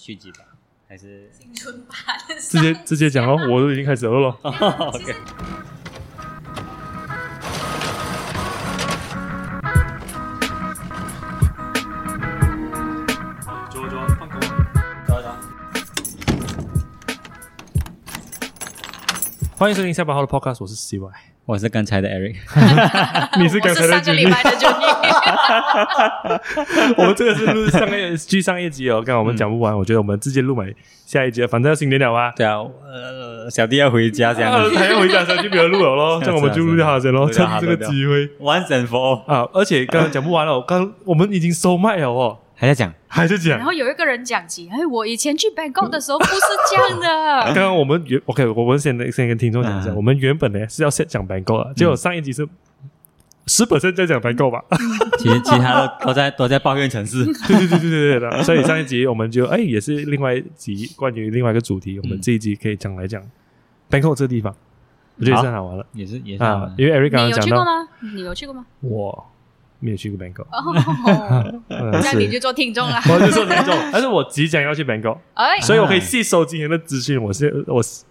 [0.00, 0.38] 续集吧？
[0.88, 1.96] 还是青春版
[2.40, 4.38] 直接 直接讲哦， 我都已经开始了咯。
[4.42, 5.14] OK？
[13.70, 14.40] 走走，放工。
[15.06, 15.28] 走走。
[19.56, 21.10] 欢迎收听下班后的 Podcast，我是 CY。
[21.46, 22.36] 我是刚才的 Eric，
[23.42, 24.99] 你是我刚才的是上个 Jenny 礼拜的 Jenny，
[26.96, 30.72] 我们这个是录上个剧上一集哦，刚刚我们讲不完，我觉得我们直接录埋
[31.06, 32.32] 下一集，反正要新年了啊。
[32.36, 36.20] 对啊，呃，小弟要回家这样 啊，他要回家，所以就不要录了咯。
[36.24, 39.48] 这样我们就录掉他先咯，录趁这个机会，once and for all，啊！
[39.52, 43.64] 而且刚刚讲不完了，刚我们已经收麦了哦，还在讲，还在讲然。
[43.64, 52.46] 后有一个人讲起，哎，我以前去 Bangkok 的时候不是这样的刚，刚我们原 OK，我们先先跟听众讲一下，嗯我们原本呢是要先讲 Bangkok 的，结果上一集是
[53.50, 54.62] 十 percent 在讲 Bangkok 吧？
[55.18, 63.20] 其实其他的都在都在抱怨城市， 对对对对对对的，所以上一集我们就哎也是另外一集关于另外一个主题，我们这一集可以讲来讲
[63.90, 64.54] Bangkok 这个地方，
[65.18, 67.88] 我觉得是很好玩了也是也是啊，因为 Eric 刚你有刚讲到去过吗？
[68.14, 68.64] 你有去过吗？
[68.82, 69.26] 我
[69.80, 70.46] 没有去过 Bangkok，
[71.68, 73.02] 那你就做听众啦。
[73.10, 77.20] 我就做听众，但是我即将要去 Bangkok，哎，所以我可以吸收今天的资讯。
[77.20, 78.04] 我是我是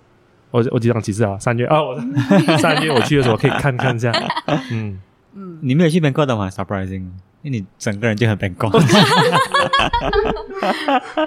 [0.51, 1.37] 我我几张几次啊？
[1.39, 1.95] 三月啊，我
[2.57, 4.11] 三月我去的时候可以看看一下，
[4.71, 4.99] 嗯。
[5.39, 7.03] 嗯，你没有去 Bangkok 的吗？Surprising，
[7.41, 8.77] 因为你整个人就很 Bangkok，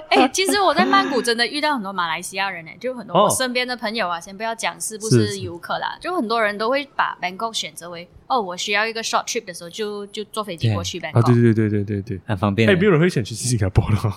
[0.09, 11.25] 哎，其实我在曼谷真的遇到很多马来西亚人呢，就很多哦我身边的朋友啊，先不要讲是不是游客啦，就很多人都会把 Bangkok 选择为哦，我需要一个 short trip 的时候，就就坐飞机对过去啊，对 Bangkok。
[11.25, 12.21] 对对对对对对。
[12.25, 12.79] 很方便哎，的。
[12.79, 14.13] 没有人会选去新加坡的哦。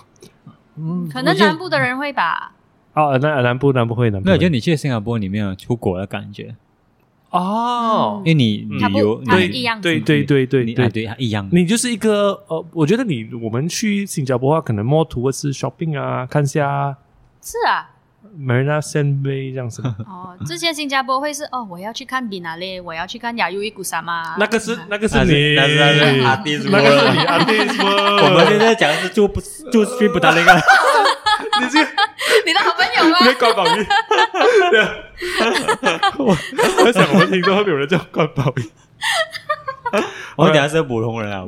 [0.78, 2.52] 嗯 可能南部的人会吧，
[2.92, 6.54] 哦，南南部南部会南部没有，会就你去新加坡，你没有出国的感觉，
[7.30, 8.22] 哦。
[8.24, 16.96] 因为你它旅游，它你一样对对对对对你啊对一样，你就是一个呃，我觉得你我们去新加坡的话，可能 more towards shopping 啊，看一下
[17.42, 17.90] 是啊。
[18.38, 18.82] Marina
[19.22, 19.80] Bay 这样子。
[20.00, 24.36] 哦，之前新加坡会是哦，我要去看比哪里，我要去看雅优伊古萨嘛。
[24.38, 27.80] 那个是那个是那是你，那是那是 artist 那个是你 artist
[28.28, 30.52] 我们现在讲的是住不住 street 不达那个，
[31.60, 31.80] 你这
[32.46, 33.26] 你的好朋友吗你？
[33.26, 33.86] 在关宝仪。
[34.70, 34.88] 对啊
[36.18, 38.70] 我我在想，我们听众会不会有人叫关宝仪？
[40.36, 41.44] 我们讲的是普通人啊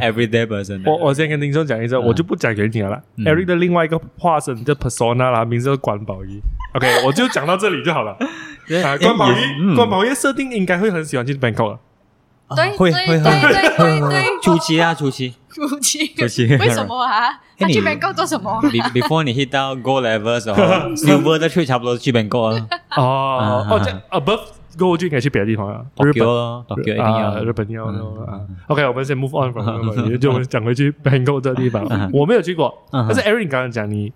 [0.00, 0.80] ，everyday person。
[0.86, 3.02] 我我先跟听众讲一下，我就不讲原型了啦。
[3.16, 6.40] 嗯 Eric 的另外一个化身叫 persona 啦，名字叫关宝仪。
[6.74, 8.16] OK，我就讲到这里就好了。
[9.00, 11.78] 关宝仪关宝仪的设定应该会很喜欢去 Bangkok 的。
[12.54, 17.30] 对会会对对会对对对，初期啊，初期初期初期为什么啊？
[17.58, 18.68] 他去你 Bangkok 做什么？，be
[19.00, 20.62] before 你 hit 到 gold level 的时候，
[20.94, 24.40] silver 的 trade 差不多去 Bangkok 了哦哦，这 above
[24.78, 25.84] go 就应该去别的地方了。
[26.04, 26.22] 日本。
[26.24, 27.42] 咯，Tokyo 一定啊，要。
[27.44, 28.40] 日本要嗯啊。
[28.68, 31.84] OK，我们先 move on from 关宝仪，就我们讲回去 Bangkok 这个地方。
[31.88, 32.10] 嗯。
[32.12, 34.12] 我没有去过，嗯但是 Eric 刚刚讲你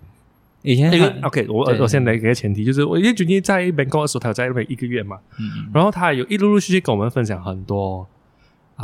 [0.61, 0.91] 以前
[1.23, 1.81] OK，我对。
[1.81, 8.07] 我先来给个前提，就是我因为君君在 Bangkok 的时候，他有在那边一个月嘛，嗯然后他有一陆陆续续跟我们分享很多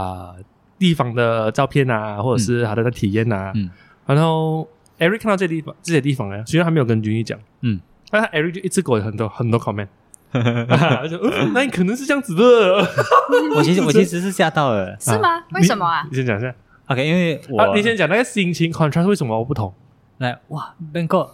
[0.03, 0.35] 啊、
[0.79, 3.51] 地方的照片啊，或者是他的体验啊。
[3.55, 3.69] 嗯
[4.05, 4.65] 然后
[4.99, 7.77] Eric 看到这地方这些地方呢，虽然他没有跟君君讲，嗯，
[8.09, 9.87] 但他 Eric 就一直给我很多很多 comment，
[10.31, 12.43] 他就嗯，那你可能是这样子的。
[13.57, 15.43] 我其实 我其实是吓到了是吗？
[15.51, 16.15] 为什么啊你？
[16.15, 16.55] 先讲一下
[16.87, 19.73] ，OK，因为我啊，你先讲那个心情 contrast 为什么我不同？
[20.19, 21.31] 来哇，Bangkok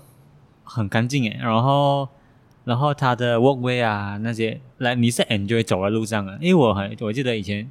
[0.63, 2.09] 很干净诶，然后
[2.65, 7.69] 然后它的 walkway 啊那些，来你是 enjoy 走在路上啊，因为我很我记得以前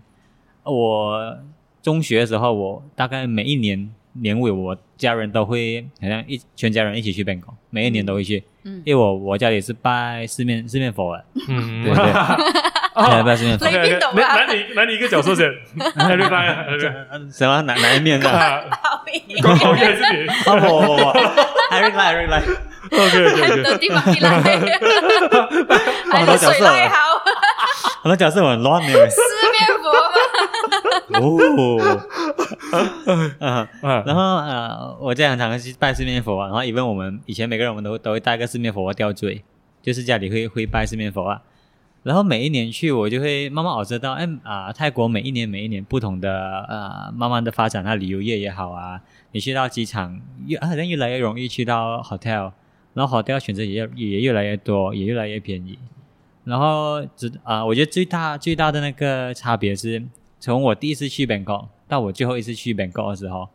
[0.64, 1.36] 我
[1.82, 12.04] 中学的时候，我大概每一年年尾，我家人都会好像一全家人一起去 Bangkok，每一年都会去，嗯，因为我我家里是拜四面四面佛的，嗯，对对
[12.94, 15.48] 对，拜四面佛，雷宾懂啊拿你拿你一个角色先
[15.96, 18.28] 来，Eric 什么哪哪一面的？
[18.30, 18.64] 哦
[20.46, 21.02] 不不不
[21.74, 22.42] ，Eric 来 Eric 来
[22.92, 23.62] ，？OK OK 很 OK。
[23.62, 24.30] 多地方一来，
[26.10, 26.94] 还是水来好，
[28.02, 29.08] 很多角色我很乱的。
[31.20, 32.08] 哦，
[34.06, 39.42] 然后呃，我家很常去拜四面佛啊，然后因为我们以前每个人我们都都会带个四面佛吊坠，
[39.82, 41.42] 就是家里会会拜四面佛啊。
[42.02, 49.00] 然后每一年去，我就会慢慢我知道，哎啊、泰国每一年每一年不同的呃，慢慢的发展，它旅游业也好啊，
[49.30, 52.50] 你去到机场越好像越来越容易去到 hotel，
[52.94, 55.78] 然后 hotel 选择也越也越来越多，也越来越便宜。
[56.42, 60.02] 然后只啊、我觉得最大最大的那个差别是，
[60.42, 63.48] 从我第一次去 Bangkok 到我最后一次去 Bangkok 的时候，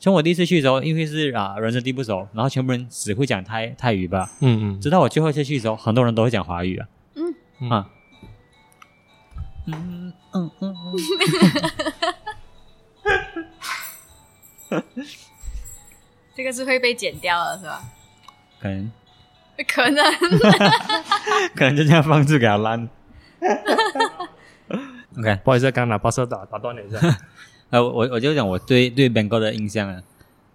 [0.00, 6.88] 从我第一次去的时候，因为是啊、人生地不熟，然后全部人只会讲泰泰语吧，嗯嗯，直到我最后一次去的时候，很多人都会讲华语啊。
[7.14, 7.88] 嗯嗯啊。
[9.66, 10.76] 嗯嗯嗯
[14.72, 14.82] 嗯。
[16.34, 17.84] 这个是会被剪掉了，是吧？
[18.58, 18.90] 可能
[19.68, 20.04] 可能。
[21.54, 22.88] 可能就这样放置给它烂。
[25.18, 26.98] OK，不好意思，刚刚拿巴士打打断你一下。
[27.70, 30.02] 呃，我我就讲我对对 Bangkok 的印象啊，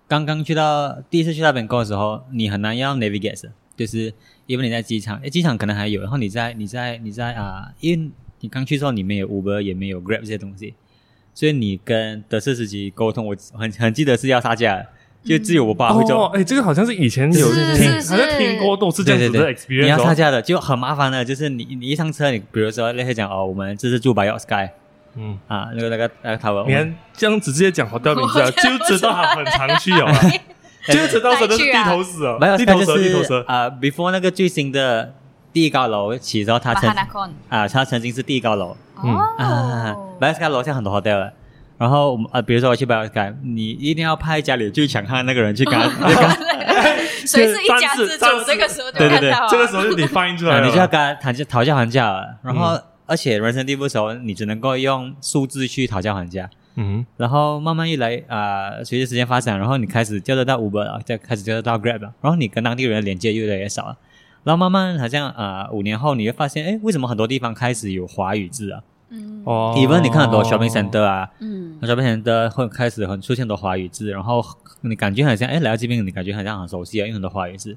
[0.08, 4.14] 刚刚去到第一次去到 Bangkok 的时候，你很难要 navigate，的就是
[4.46, 8.12] 因为你在机场，诶，机场可能还有，然后你在你在你在啊、因为
[8.42, 10.76] 你刚去的时候你没有 Uber 也没有 Grab 这些东西，
[11.34, 14.88] 所以你跟德士司机沟通，我很很记得是要杀价的，
[15.24, 16.26] 就只有我爸会做。
[16.26, 19.88] 哦，哎，这个好像是以前有是听，是好像听过都是这样子的对对对，你。
[19.88, 24.70] 要杀价的就很麻烦的，就是你你一上车，你比如说那些讲哦，我们这是住 b y o Sky
[25.16, 30.08] 嗯，啊，那个那个那个 tower，你看这样子直接讲好掉名字啊，就知道他很常去哦，
[30.88, 32.38] 就知道真的是地头蛇？
[32.58, 33.44] 地头蛇，地头蛇。
[33.48, 35.14] 啊，before 那个最新的
[35.52, 36.90] 第一高楼起的时候，它曾
[37.50, 38.78] 啊，它曾经是第一高楼。
[39.04, 41.34] 嗯啊哦 b y o Sky 楼下很多 hotel 的。
[41.80, 46.36] 然后我们啊，比如说我去 y o Sky，你一定要派家里最强悍的那个人去跟他，去跟他
[47.26, 48.26] 谁是 一家之主？
[48.46, 52.38] 这个时候就对对对这个时候就你反映出来你就要跟他谈价讨价还价了。
[52.44, 56.48] 然后、嗯而且人生地不熟，你只能够用数字去讨价还价。
[56.76, 63.98] 嗯然后慢慢一来啊、随着时间发展，然后你开始叫得到 Uber 了，再开始叫得到 Grab 了，然后你跟当地人的连接越来越少了。
[64.44, 69.42] 然后慢慢好像啊、五年后你会发现，哎，为什么很多地方开始有华语字啊嗯。
[69.46, 74.44] 哦？even 你看很多 shopping center 啊嗯，shopping center 会开始很出现很多华语字，然后
[74.82, 77.76] 你感觉很像，哎，来到这边你感觉好像很熟悉啊，因为很多华语字。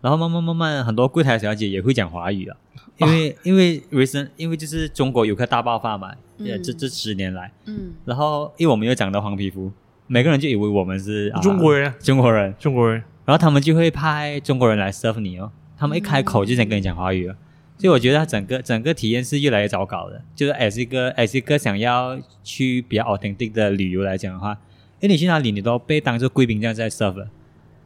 [0.00, 2.56] 然后慢慢慢慢，很多柜台小姐也会讲华语啊，
[2.98, 6.08] 因为、因为 recent 因为就是中国游客大爆发嘛，
[6.38, 6.76] 呃，这嗯。
[6.76, 7.92] 这十年来，嗯。
[8.04, 9.70] 然后因为我们又长得黄皮肤，
[10.08, 17.36] 每个人就以为我们是、啊中国人，中国人，中国人，然后他们就会派中国人来 serve 你哦，他们一开口就想跟你讲华语了，
[17.82, 20.22] 所以我觉得它整个整个体验是越来越糟糕的。
[20.36, 24.52] 就是 as 一个 as 一个想要去比较 authentic 的旅游来讲的话，
[25.00, 27.24] 因为你去哪里你都被当做贵宾这样在 serve，了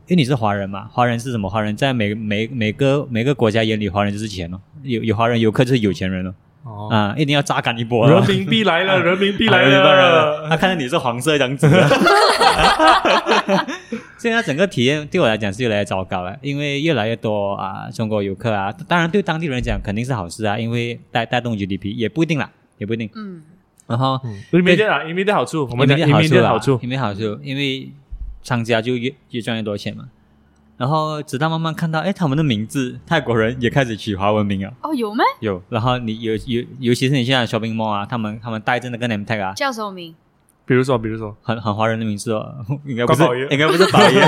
[0.07, 1.49] 因为你是华人嘛，华人是什么？
[1.49, 6.35] 华人在每每每个每个国家眼里，华人就是钱哦，有有华人游客就是有钱人哦，
[6.65, 8.11] 哦，啊，一定要榨干一波哦。
[8.11, 11.67] 人民币来了，人民币来啊人民币来了，他看到你是黄色这样子，
[14.19, 23.11] 现在整个体验对我来讲是越来越糟糕了，因为越来越多啊中国游客啊，当然对当地人讲肯定是好事啊，因为带带动 GDP 也不一定啦，也不一定。
[23.15, 23.43] 嗯
[23.87, 24.19] 然后
[24.51, 27.93] 人民币啊，人民币的好处，我们讲人民币因为好处啦的好处，因为好处，因为
[28.43, 30.09] 商家就越越赚越多钱嘛。
[30.77, 35.23] 然后直到慢慢看到，哎，他们的名字泰国人也开始取华文名啊，哦有吗？
[35.41, 35.63] 有。
[35.69, 40.15] 然后你有有，尤其是你现在 shopping mall 啊，他们他们带着那个 name tag 啊，叫什么名？
[40.67, 42.55] 比如说，比如说，很很华人的名字哦，
[42.85, 44.21] 应该不是关宝爷， 应该不是宝爷，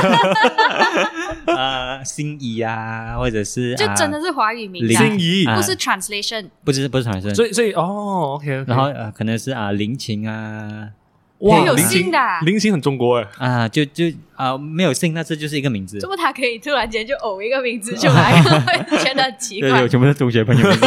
[1.57, 5.45] 啊， 心仪啊，或者是就啊真的是华语名林啊，心仪。
[5.45, 5.57] 啊。
[5.57, 6.47] 不是 translation。
[6.65, 10.91] 不是不是 translation，，所以所以哦，OK，然后呃，可能是啊林琴啊。
[11.41, 12.41] 哇，有姓的啊。
[12.41, 15.99] 林琴很中国哎，啊，就就啊没有姓，那这就是一个名字。
[15.99, 18.43] 这，么他可以突然间就偶一个名字出来，
[18.89, 19.89] 会觉得很奇对，怪有。
[19.89, 20.87] 全部是中学朋友名字。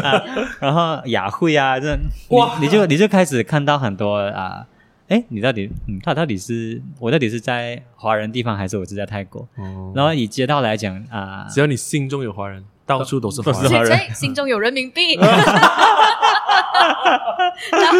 [0.00, 0.22] 啊，
[0.60, 1.96] 然后雅慧啊，这
[2.30, 2.56] 哇。
[2.60, 4.66] 你你就你就开始看到很多啊，
[5.08, 9.46] 哎，你到底嗯，他到底是我到底是在华人地方还是我是在泰国？
[9.56, 13.62] 哦，然后以街道来讲啊，只要你心中有华人，到处都是华人。
[13.62, 15.26] 都是华人心中有人民币， 到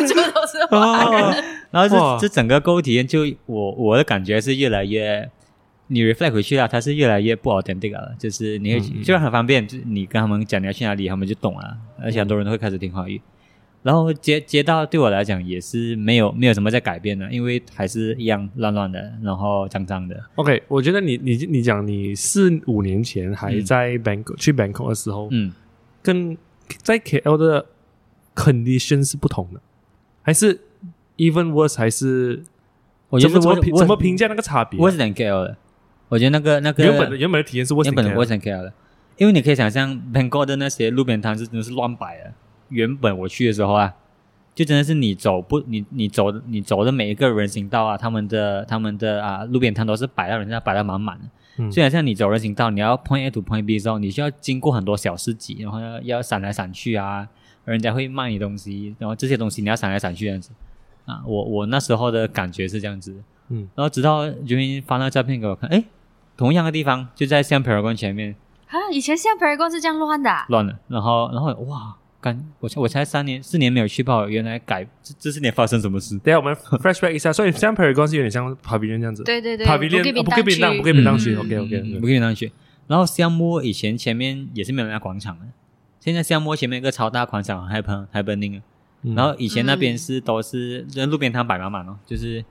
[0.06, 1.22] 处都是华人。
[1.22, 1.34] 哦，
[1.70, 2.18] 然后哇。
[2.18, 5.30] 这这整个购物体验就我我的感觉是越来越，
[5.88, 8.14] 你 reflect 回去啊，它是越来越不 authentic 了。
[8.18, 13.20] 就是你会嗯嗯虽然很方便，就是你跟他们讲你要去哪里，他们就懂了，而且很多人都会开始听华语。
[13.82, 20.18] 然后街街道对我来讲也是没有没有什么在改变的，因为还是一样乱乱的，然后脏脏的。
[20.36, 25.52] OK，我觉得你你你讲你四五年前还嗯在 Bangkok、去 Bangkok 的时候，嗯，
[26.02, 26.34] 跟
[26.82, 27.66] 在 KL 的
[28.34, 29.60] condition 是不同的，
[30.22, 30.58] 还是
[31.18, 32.42] even worse，还是
[33.10, 34.80] 我觉得怎么怎么评怎么评价那个差别？
[34.80, 35.58] 我是很 KL 的，
[36.08, 38.72] 我觉得那个那个原本的原本的体验是 worse 原本的 than 我 KL 很 KL 的，
[39.16, 42.32] 因为你可以想象 Bangkok 的那些路边摊是真的是乱摆的。
[42.68, 43.94] 原本我去的时候啊，
[44.54, 51.24] 就真的是你走不你你走你走的每一个人行道啊，他们的他们的啊路边摊都是摆到人家摆的满满的。
[51.56, 57.28] 嗯虽然像你走人行道，你要 point A to point B 的时候，你需要经过很多小市集，然后要要闪来闪去啊，
[57.64, 60.50] 人家会卖你东西，然后这些东西你要闪来闪去这样子
[61.06, 61.22] 啊。
[61.24, 63.14] 我我那时候的感觉是这样子，
[63.48, 65.84] 嗯，然后直到 j u 发那个照片给我看，哎，
[66.36, 68.34] 同样的地方就在像 Paragon 前面。
[68.68, 76.18] 啊，以前现在 Paragon 是这样乱的啊，乱了，然后然后哇，干我才我才三年四年没有去报，原来改这这四年发生什么事？
[76.18, 81.34] 等一下我们 fresh back 一下，所以像 Paragon 是有点像 Pavilion 这样子，对对对，，Pavilion 不不可以便当，不可以以便当区。
[81.34, 82.50] 嗯，OK OK 不 OK，可以上去。
[82.86, 85.46] 然后项目以前前面也是没有人家广场的，
[86.00, 88.62] 现在项目前面一个超大广场，还喷还 burning 啊。
[89.02, 89.14] 嗯。
[89.14, 92.44] 然后以前那边是都是人路边摊摆满满哦，就是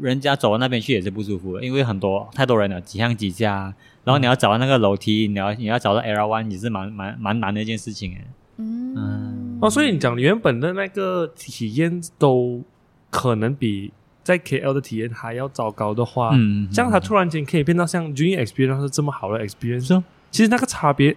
[0.00, 3.74] 人家走到那边去也是不舒服的，因为很多太多人了，几巷几家，
[4.04, 8.24] 然后你要找到那个楼梯，你要你要找到 L one 也是蛮蛮蛮难的一件事情哎。
[8.58, 12.62] 嗯，哦，所以你讲原本的那个体验都
[13.10, 21.16] 可能比在 KL 的体验还要糟糕的话，嗯，这样它突然间可以变到像 Junior Experience 这么好的 experience，其实那个差别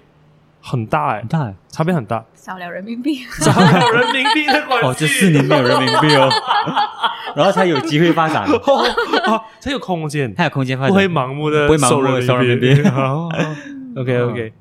[0.62, 1.20] 很大哎。
[1.20, 1.56] 很，大哎。
[1.70, 3.24] 差别很大，少了人民币。
[3.26, 4.88] 少了人民币的关系。
[4.88, 6.28] 哦，这四年没有人民币哦，
[7.36, 12.82] 然后才有机会发展，哦，才有空间，才有空间发展，不会盲目的不会盲目的收人民币。
[13.96, 14.54] OK OK，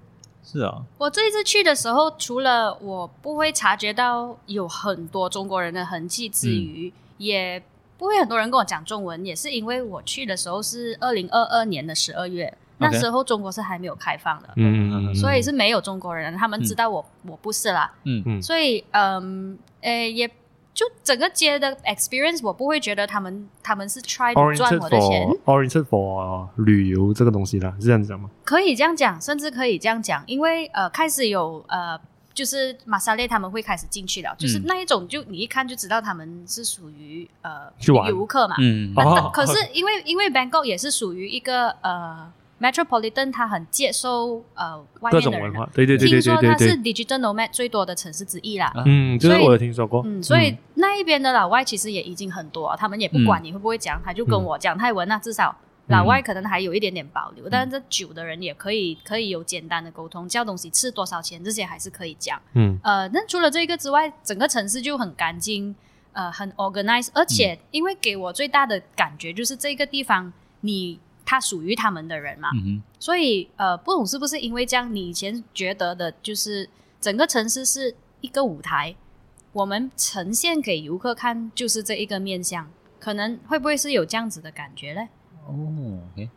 [0.45, 7.63] 是啊，我这一次去的时候，除了我不会察觉到有很多中国人的痕迹之余，也
[7.97, 18.23] 不会很多人跟我讲中文，也是因为我去的时候是二零二二年的十二月，那时候中国是还没有开放的，嗯嗯，所以是没有中国人，他们知道我、我不是啦，嗯。
[18.25, 18.43] 嗯。
[18.43, 20.29] 所以嗯呃也
[20.75, 25.29] 就整个街的 experience，我不会觉得他们他们是 try to 赚我的钱。
[25.45, 28.31] For，oriented for 旅游这个东西啦，是这样子讲吗？
[28.45, 31.99] 可以这样讲，甚至可以这样讲，因为呃，开始有呃，
[32.33, 37.63] 就是马萨列他们会开始进去了，就是那一种，就你一看就知道他们是属于呃
[38.07, 38.55] 游客嘛。
[38.61, 38.93] 嗯。
[38.95, 39.29] 哦。
[39.35, 45.33] 可是因为因为 Bangkok 也是属于一个呃 metropolitan，它很接受呃外面的人。
[45.33, 45.39] 的。
[45.39, 48.67] 种文化，对对对对听说对对它是，digital nomad 最多的城市之一啦。
[48.75, 48.83] 啊。
[48.87, 62.41] 嗯，这个我有听说过，嗯，所以那一边的老外其实也已经很多，他们也不管你会不会讲，他就跟我讲泰文啊，至少老外可能还有一点点保留，但是这久的人也可以可以有简单的沟通，叫东西吃多少钱这些还是可以讲。
[62.55, 62.79] 嗯。
[62.83, 65.75] 呃，那除了这个之外，整个城市就很干净，
[66.13, 70.99] 呃，很 organized，而且因为给我最大的感觉就是这个地方你
[71.31, 76.67] 它属于他们的人嘛，嗯所以呃，不懂是不是因为这样，你以前觉得的就是
[76.99, 78.97] 整个城市是一个舞台，
[79.53, 82.67] 我们呈现给游客看就是这一个面相，
[82.99, 85.09] 可能会不会是有这样子的感觉嘞？
[85.47, 86.31] 哦，OK，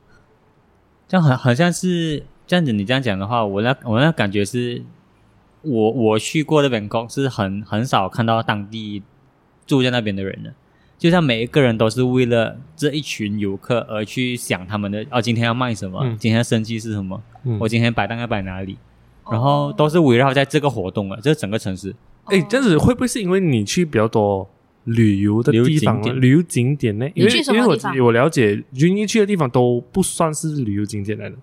[1.07, 4.83] 这样很好像是这样子，你这样讲的话，我那我那感觉是，
[5.61, 9.01] 我我去过那边公是很很少看到当地
[9.65, 10.53] 住在那边的人的，
[11.01, 16.15] 就像每一个人都是为了这一群游客而去想他们的哦，今天要卖什么，嗯。
[16.19, 17.57] 今天的生计是什么，嗯。
[17.59, 18.77] 我今天摆档要摆哪里，
[19.31, 19.43] 然哦。
[19.43, 21.95] 后都是围绕在这个活动啊，这整个城市。
[22.25, 24.47] 哎，这样子会不会是因为你去比较多
[24.83, 26.21] 旅游的地方旅游景点。
[26.21, 27.09] 旅游景点呢？
[27.15, 31.35] 因为因为我我了解，云一去的地方都不算是旅游景点来的。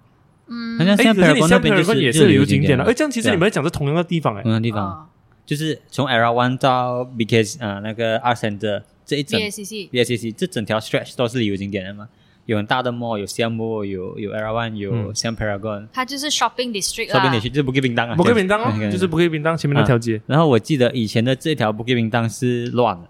[0.46, 2.84] 嗯哎，好像像可是你 Paragon 那像边 Paragon 就是也是旅游景点了。
[2.84, 4.42] 了哎，这样其实你们讲是同样的地方哎。
[4.42, 5.06] 同样的地方，哦。
[5.44, 12.06] 就是从 Era One 到 BK 呃那个 Art Center 这一整 BACC BSCC 这整条 stretch 都是旅游景点的嘛，
[12.44, 15.14] 有很大的 mall，有 Siam Mall，有有 Era One，有嗯。
[15.14, 17.12] Siam Paragon，它就是 shopping district 啦。
[17.12, 20.20] 说不定你去就是 Bukit Bintang 啊，不给便当对哦，就是不给便当前面那条街。
[20.26, 23.08] 然后我记得以前的这条 Bukit Bintang 是乱的，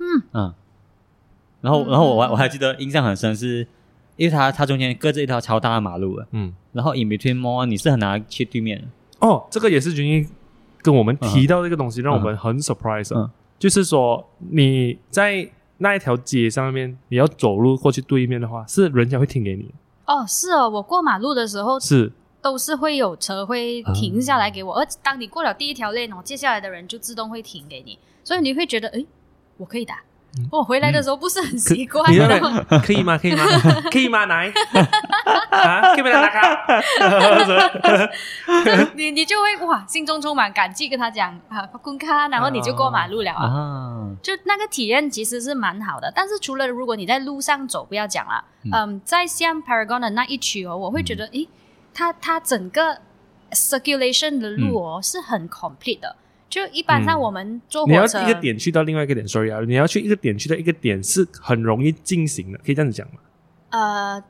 [0.00, 0.22] 嗯。
[0.32, 0.54] 嗯，
[1.60, 3.66] 然后嗯然后我还我还记得印象很深是，
[4.16, 8.84] 因为它它中间隔着一条超大的马路的，嗯，然后 in between mall 你是很难去对面的，
[9.26, 10.26] 哦，这个也是云一
[10.82, 13.20] 跟我们提到这个东西，让我们很 surprise 啊。
[13.20, 13.30] 嗯。
[13.58, 15.48] 就是说你在
[15.78, 19.70] 那一条街上面，你要走路过去对面的话，是人家会停给你，
[20.06, 29.06] 哦，是哦，我过马路的时候是都是会有车会停下来给我，而当你过了第一条内哦，接下来的人就自动会停给你，所以你会觉得，诶，
[29.56, 30.00] 我可以打。
[30.50, 32.04] 我回来的时候不是很习惯，
[32.82, 33.18] 可以吗？
[33.18, 33.46] 可以吗？
[33.90, 34.26] 可以吗？
[34.26, 34.52] 来。
[35.50, 36.80] 啊，可以不可以打卡？
[38.94, 43.44] 你你就会哇，心中充满感激，跟他讲啊，滚卡，然后你就过马路了啊。
[43.44, 49.00] 啊，就那个体验其实是蛮好的，但是除了如果你在路上走，不要讲了，嗯。
[49.04, 51.48] 在像 Paragon 的那一区哦，我会觉得，诶，
[51.94, 52.98] 它它整个
[53.52, 56.16] circulation 的路哦、是很 complete 的，
[56.48, 57.20] 就一般上嗯。
[57.20, 63.20] 我们坐你要，一个点去到另外一个点，sorry 啊，你要去一个点去到一个点是很容易进行的，可以这样子讲吗？
[63.70, 64.22] 呃，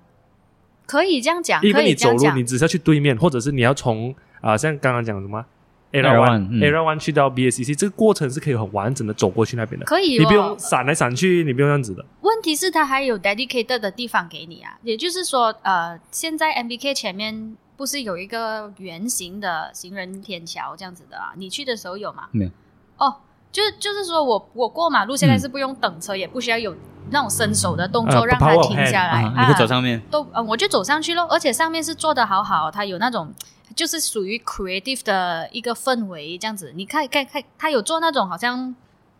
[0.86, 5.44] 可以这样讲，因可为你走路，你，只是要去对面，或者是你要从啊、像刚刚讲什么
[5.92, 6.60] Era Era One One，嗯。
[6.60, 12.04] Era One 去到 BSCC，这个过程是可以很完整的走过去那边的，可以、哦，你不用闪来闪去，你不用这样子的。
[12.20, 21.32] 问题是它还有 dedicated 的地方给你啊，也就是说，呃，现在 MBK 前面不是有一个圆形的行人天桥这样子的啊？
[21.36, 22.28] 你去的时候有吗？
[22.32, 22.50] 没有。
[22.96, 23.14] 哦，
[23.52, 26.74] 就是就是说我我过马路现在是不用等车，也不需要有
[27.10, 33.32] 那种伸手的动作、啊让它停下来，啊，你可以走上面，都呃，我就走上去咯，而且上面是做的好好，它有那种
[33.74, 36.72] 就是属于 creative 的一个氛围，这样子。
[36.74, 38.74] 你看看看，它有做那种好像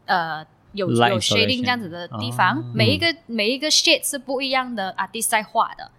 [0.06, 5.90] 呃有有 shading 这样子的地方，哦每一个每一个 shade 是不一样的 artist 在画的。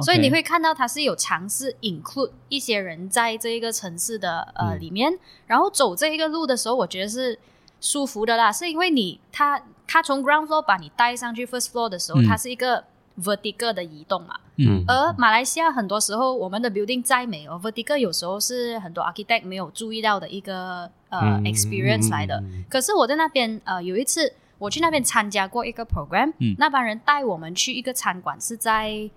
[0.00, 4.80] 所以你会看到它是有尝试 include 一些人在这一个城市的呃、嗯。
[4.80, 7.38] 里面，然后走这一个路的时候，我觉得是
[7.80, 12.24] 舒服的啦，是因为你它它从 ground floor 把你带上去 first floor 的时候，嗯。
[12.26, 12.84] 它是一个
[13.20, 14.40] vertical 的移动嘛。
[14.56, 14.82] 嗯。
[14.88, 22.42] 而马来西亚很多时候，我们的 building 再美哦，vertical 有时候是很多 architect 没有注意到的一个呃、嗯 experience 来的。
[22.70, 26.54] 可是我在那边呃有一次我去那边参加过一个 program，、嗯。
[26.58, 29.10] 那帮人带我们去一个餐馆，是在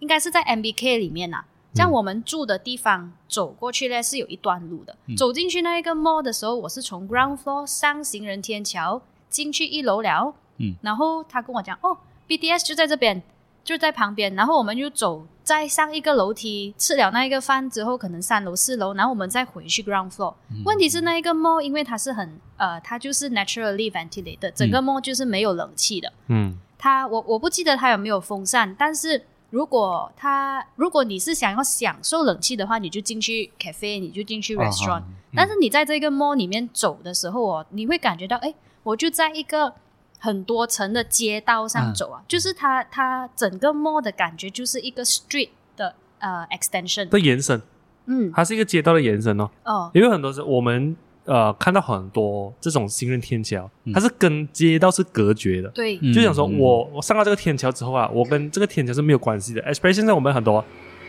[0.00, 4.96] 应该是在 MBK 里面呐、这样我们住的地方走过去呢是有一段路的。
[5.16, 10.34] 走进去那一个 mall 的时候，我是从 ground floor 上行人天桥进去一楼了。
[10.58, 13.22] 嗯，然后他跟我讲，哦，BTS 就在这边，
[13.62, 14.34] 就在旁边。
[14.34, 20.32] 然后我们就走，再上一个楼梯，吃了那一个饭之后，可能三楼四楼，然后我们再回去 ground floor。
[20.64, 26.10] 问题是那一个 mall，因为它是很呃，它就是 naturally ventilated，整个 mall 就是没有冷气的。
[26.28, 39.70] 嗯它我我不记得它有没有风扇，但是如果他如果你是想要享受冷气的话，你就进去 cafe，你就进去 restaurant、哦但是你在这个 mall 里面走的时候哦，你会感觉到，哎，我就在一个
[40.18, 47.60] 很多层的街道上走啊，就是它它整个 mall 的感觉就是一个 street 的呃 extension，的延伸，
[48.06, 48.32] 嗯。
[48.34, 49.50] 它是一个街道的延伸哦。
[49.64, 55.68] 哦，因为很多时候我们呃看到很多这种行人天桥，嗯它是跟街道是隔绝的。
[55.70, 59.62] 对，嗯就想说我我上到这个天桥之后啊，我跟这个天桥是没有关系的。
[59.62, 60.64] especially 现在我们很多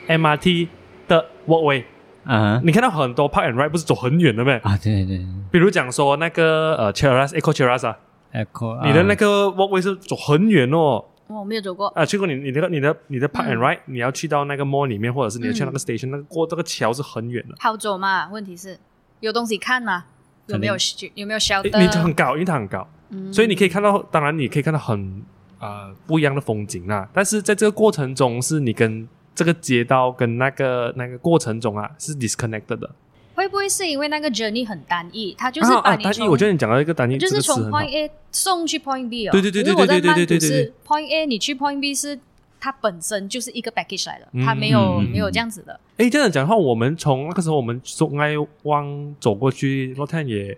[0.08, 0.68] MRT
[1.08, 1.84] 的 walkway，
[2.26, 4.56] 啊你看到很多 park and ride 不是走很远的咩？
[4.64, 7.98] 啊，对对比如讲说那个呃 Cheras Echo Cheras 啊
[8.34, 11.04] ，，Echo，你的那个个 walkway 是走很远哦。
[11.28, 17.56] 我没有走过，啊，去过你你那个你的你的 park and 嗯 ride，、你要去到那个 mall 里面，或者是你要去嗯那个 station，、那个过这个桥是很远的。
[17.60, 18.30] 好走嘛？
[18.32, 18.80] 问题是
[19.20, 20.06] 有东西看吗？
[20.48, 20.76] 有没有
[21.16, 25.22] 有没有你就很高，因为它很高，嗯所以你可以看到，当然你可以看到很
[25.60, 27.10] 呃不一样的风景啦。
[27.14, 32.90] 但是在这个过程中，是你跟这个街道跟那个那个过程中啊是 disconnected 的。
[33.36, 35.36] 会不会是因为那个 journey 很单一？
[35.38, 39.32] 它就是啊啊，把你从、单一，我觉得你讲到一个单一，就是从 Point A 送去 Point B 哦。
[39.32, 42.18] 对对对对对对对对对对 Point A，你去 Point B 是
[42.60, 45.80] 它本身就是一个 package 来的，嗯它没有、嗯没有这样子的。
[45.98, 50.58] 诶，这样讲的话，我们从那个时候我们从爱湾走过去，洛探也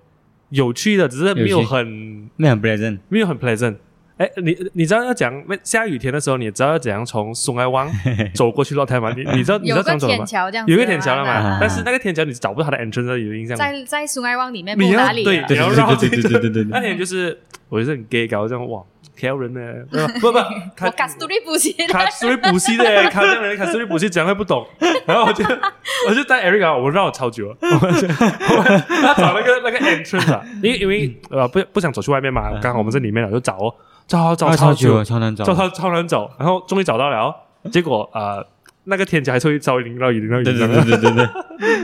[0.49, 3.75] 有趣的，只是没有很那很 pleasant，没有很 pleasant。
[4.17, 5.33] 哎，你你知道要讲
[5.63, 7.89] 下雨天的时候，你知道要怎样从松爱湾
[8.33, 9.13] 走过去洛泰吗？
[9.15, 10.17] 你你知道你知道怎么走的吗？
[10.17, 13.63] 天桥这样子，有个天桥了啊嘛，但是那个天桥你找不到它的 entrance，有印象吗？
[13.63, 18.83] 在在松爱湾里面你要不哪里对对对对对对对 那天就是我就是很 gay 搞这样哇，
[19.19, 19.59] 挑人呢，
[20.21, 20.43] 不不， 我
[20.75, 24.65] 卡卡斯图利补习的，卡斯里补习的，卡这样人卡苏里补习讲会不懂，
[25.05, 25.43] 然后我就
[26.07, 27.49] 我就带 Eric 啊，我绕了超久。
[27.51, 33.75] 了，我们我们要找那个那个 entrance 啊，因为因为呃不不想走去外面嘛，刚好我们在里面了，就找哦
[34.07, 37.35] 找找啊超久超难找，找超超难找，然后终于找到了哦，
[37.69, 38.45] 结果呃
[38.85, 41.27] 那个天桥还是会稍微淋到雨，淋到雨，对对对对对对，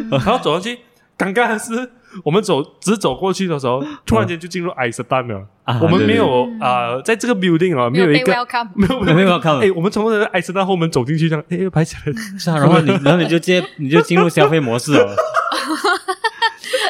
[0.10, 0.80] 然后走上去，
[1.17, 1.91] 尴尬的是，
[2.23, 5.45] 我们走只走过去的时候， 突然间就进入埃斯丹了。
[5.63, 8.69] 啊我们没有对对呃，在这个 building 啊，没有一个 welcome。
[8.75, 15.08] 没有没有 welcome 哎，我们从那个埃斯丹后门走进去，这样哎拍起来，是啊，然后你然后你就接你就进入消费模式哦。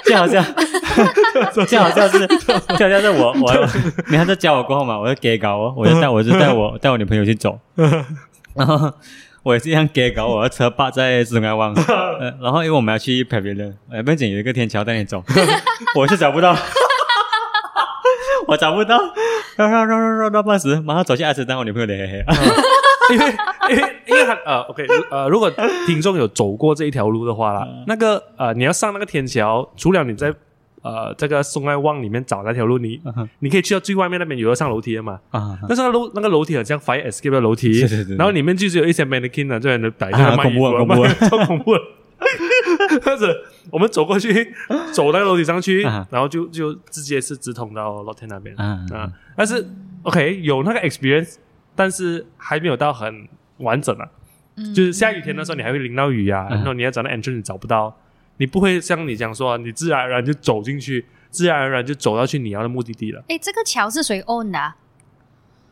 [0.05, 0.43] 就好像，
[1.67, 3.67] 就好像是，就好像是我我，
[4.09, 7.57] 你看在教我过后嘛，我就给搞哦，我就带我就带我带我女朋友去走，
[8.53, 8.91] 然后
[9.45, 11.71] 我也是一样给搞，我的车霸在松爱湾，
[12.19, 15.23] 呃，然后因为我们要去 Pavilion，呃，不仅有一个天桥带你走，
[15.95, 16.57] 我是找不到，
[18.47, 18.97] 我找不到，
[19.55, 23.25] 绕绕绕绕绕到半时，马上走去阿斯丹，我女朋友脸黑黑，因为
[23.69, 25.51] 因为因为他呃，OK 呃，如果
[25.85, 30.33] 听众有走过这一条路的话啦，那个呃，你要上那个天桥，除了你在
[30.85, 33.01] 呃这个松爱旺里面找那条路，你
[33.39, 35.19] 你可以去到最外面那边有的上楼梯的嘛。
[35.31, 41.81] 啊，但是那楼那个楼梯很像 fire escape 的楼梯，是是是然后里面就是有一些 mannequin 啊，这样的摆在啊那卖衣服恐怖啊恐怖啊卖超恐怖的。
[43.03, 43.25] 但是
[43.71, 44.53] 我们走过去，
[44.93, 46.07] 走那个楼梯上去，啊。
[46.11, 48.55] 然后就就直接是直通到 o t 那边。
[48.55, 48.85] 啊。
[48.93, 49.11] 啊。
[49.35, 49.67] 但是
[50.03, 51.35] OK 有那个 experience，
[51.75, 54.07] 但是还没有到很完整啊。
[54.55, 54.73] 嗯。
[54.73, 56.57] 就是下雨天的时候，你还会淋到雨啊，嗯。
[56.57, 57.95] 然后你要找那 entrance 你找不到，
[58.37, 63.23] 你不会像你讲说，你自然而然就走进去，自然而然就走到去你要的目的地了。
[63.27, 64.75] 哎，这个桥是谁 own 的啊？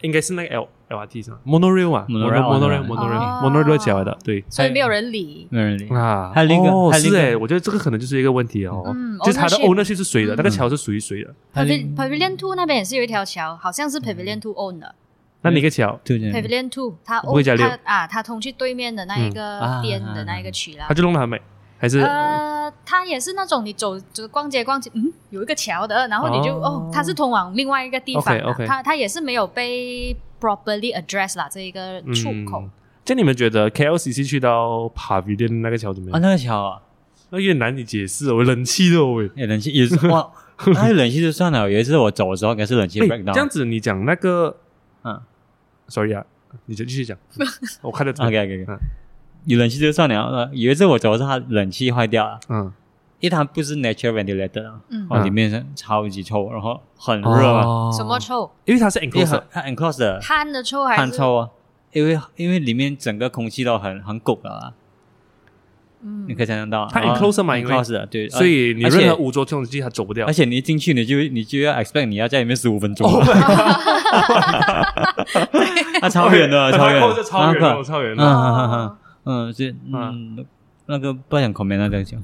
[0.01, 5.47] 应该是那个 L L R T 是吗？monorail 啊 Monorail monorail 哦 monorail 哦 monorail 起来的，对所以没有人理。
[5.49, 5.87] 没有人理。
[5.95, 6.29] 啊。
[6.35, 14.93] 还有另一个是哎，我觉得这个可能就是一个问题哦嗯，就是它的 ownership ownership 是谁的，嗯那个桥是属于谁的？Pavilion Two 那边也是有一条桥，好像是 Pavilion Two own 的。
[15.41, 20.93] 那哪个桥？Pavilion Two 它 own 它啊，它通去对面的那一个嗯边啊的那一个区啦它。
[20.93, 21.41] 就弄得很美，
[21.83, 32.61] 还是呃，它也是那种你走走逛街逛街，嗯，有一个桥的，然后你就哦哦它是通往另外一个地方的 OK，OK 它它也是没有被 properly address 啦这一个出口。
[32.61, 32.71] 嗯
[33.03, 36.21] 这你们觉得 KLCC 去到 Pavilion 那个桥怎么样啊，样？
[36.21, 36.81] 那个桥啊，
[37.31, 39.29] 那有点难以解释哦，我冷气的哦喂。
[39.35, 40.31] 有人去也是哇，
[40.67, 41.69] 那 冷气就算了。
[41.69, 42.99] 有一次我走的时候，应该是冷气。
[43.05, 44.55] 这样子你讲那个
[45.03, 45.19] 嗯
[45.89, 46.23] ，sorry 啊，
[46.67, 47.17] 你就继续讲，
[47.83, 48.23] 我看得出。
[48.23, 48.83] ，OK OK 嗯 OK，
[49.45, 50.23] 有冷气就算了。
[50.25, 52.71] 呃，有一次我走的时候，它冷气坏掉了，嗯，
[53.19, 58.19] 因为它不是 natural ventilator 啊，嗯里面是超级臭，然后很热嘛，哦什么？
[58.19, 58.49] 臭？
[58.65, 61.11] 因为它是因为 enclosed，很它 enclosed 的汗的臭还是汗？
[61.11, 61.49] 臭啊，
[61.91, 64.71] 因为因为里面整个空气都很很拱的啊，
[66.05, 66.87] 嗯你可以想象到。
[66.91, 70.33] 它 enclosed 嘛因为 enclosed 的对，所以你而且任何污浊空气它走不掉而。
[70.33, 73.09] 且你一进去，你就你就要 expect 你要在里面十五分钟，
[76.01, 78.23] 那超远的，超 远，超远的，超远嗯的。
[78.23, 80.45] 嗯嗯嗯嗯，是嗯
[80.85, 82.23] 那个不想 comment 那个讲，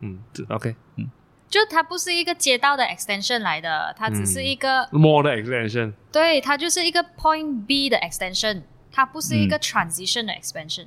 [0.00, 1.10] 嗯这，OK，嗯
[1.48, 10.86] 就它不是一个街道的 extension 来的，它只是一个，more 的 extension，对，它就是一个 point B 的 extension，它不是一嗯个 transition 的 expansion。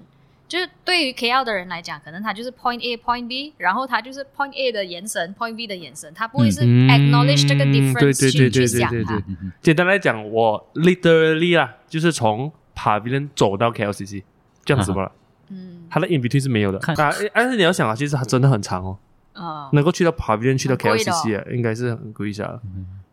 [0.50, 8.00] 就是对于 KL 的人来讲，可能它就是 point A point B，然后它就是 point A 的延伸，point B 的延伸，它不会是嗯 acknowledge 这个 difference
[8.00, 9.26] 对对去对去想它对对对。
[9.62, 14.24] 简单来讲，我 literally 啊，就是从 Pavilion 走到 KLCC
[14.70, 15.12] 这样子吧。
[15.50, 16.78] 嗯，它的 in between 是没有的。
[16.78, 16.96] 看。
[16.96, 18.98] 啊，但是你要想啊，其实它真的很长哦，
[19.34, 22.62] 呃能够去到 Pavilion 去到 KLCC 啊，应该是很贵一下了。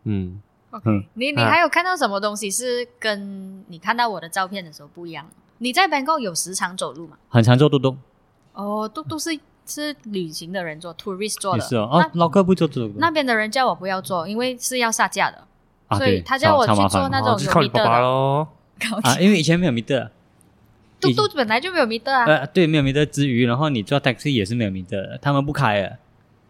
[0.03, 0.39] 嗯
[0.69, 1.03] ，，OK，嗯。
[1.15, 1.49] 你你啊。
[1.49, 5.25] 还有看到什么东西是跟你看到我的照片的时候不一样？
[5.57, 7.17] 你在 Bangkok 有时常走路吗？
[7.29, 7.97] 很常做嘟嘟，
[8.53, 11.63] 哦，嘟嘟是是旅行的人做，tourist 做的。
[11.63, 15.43] 也是哦，哦，老客不做嘟嘟，那边的人叫我不要做，因为是要下架的，
[15.87, 18.07] 啊对，所以他叫我去做那种有哦就是靠你 meter 爸爸的。
[19.01, 20.07] 啊，因为以前没有 meter，
[20.99, 22.25] 嘟嘟本来就没有 meter 啊。
[22.25, 25.91] 呃，对，没有 meter 之余，然后你坐 taxi 也是没有 meter，的他们不开了，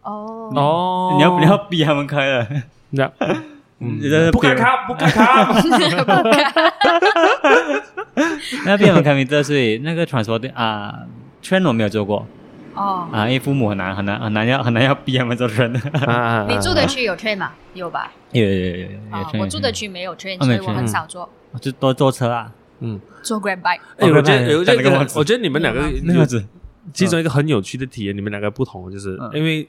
[0.04, 2.48] 哦，哦，你要你要逼他们开的，
[2.92, 3.12] 那
[3.80, 4.00] 嗯。
[4.00, 5.54] 你在这不该边卡，不该卡。
[8.66, 11.02] 那边有开 meter，所以那个 transport 啊
[11.44, 12.26] ，train 我没有做过。
[12.74, 15.78] 哦，啊，因为父母很难很难很难要很难要逼他们坐 train，
[16.10, 17.52] 啊你住的区有 train 吗？
[17.74, 18.12] 有吧？
[18.32, 21.30] 有有有有有有啊我住的区没有 train，所以我很少坐。
[21.62, 23.80] 就多坐车啊，嗯，坐 Grab bike。
[23.98, 26.44] 哎，我觉哦得，我觉得我觉得你们两个那样子，
[26.94, 29.32] 其中一个很有趣的体验，你们两个不同，就是嗯。
[29.34, 29.68] 因为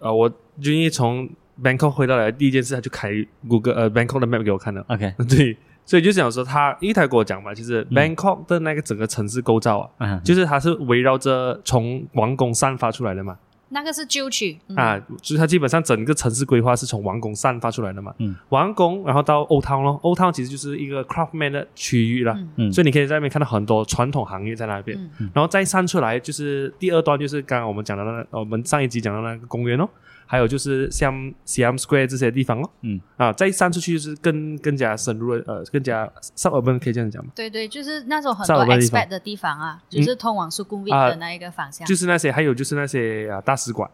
[0.00, 0.28] 呃，我
[0.60, 1.28] 就因为从
[1.62, 3.10] Bangkok 回到来，第一件事他就开
[3.48, 7.94] Google 呃 Bangkok 的 map 给我看了，OK， 对，所以就想说他，因为他跟我讲嘛，就是嗯。
[7.94, 13.38] Bangkok 的那个整个城市构造啊，啊，就是它是围绕着从王宫散发出来的嘛，
[13.74, 14.76] 那个是旧区嗯。
[14.76, 22.38] 啊，就是它基本上整个城市规划是从王宫散发出来的嘛，嗯，王宫，然后到 Old Town 咯，Old Town 其实就是一个 craftman 的区域啦，
[22.72, 25.28] 所以你可以在那边看到很多传统行业在那边，嗯。
[25.34, 29.88] 然后再散出来就是第二段，就是刚刚我们讲到的那，我们上一集讲的那个公园哦，
[30.26, 31.14] 还有就是像
[31.46, 37.30] Siam Square 这些地方哦，嗯啊，再上出去就是更更加深入的，呃，更加 suburban 可以这样讲吗？
[37.34, 41.86] 对对，就是那种很多上班的地方 expat 的地方啊，就是通往苏公 v 啊的那一个方向。
[41.86, 43.88] 就是那些，还有就是那些啊大使馆，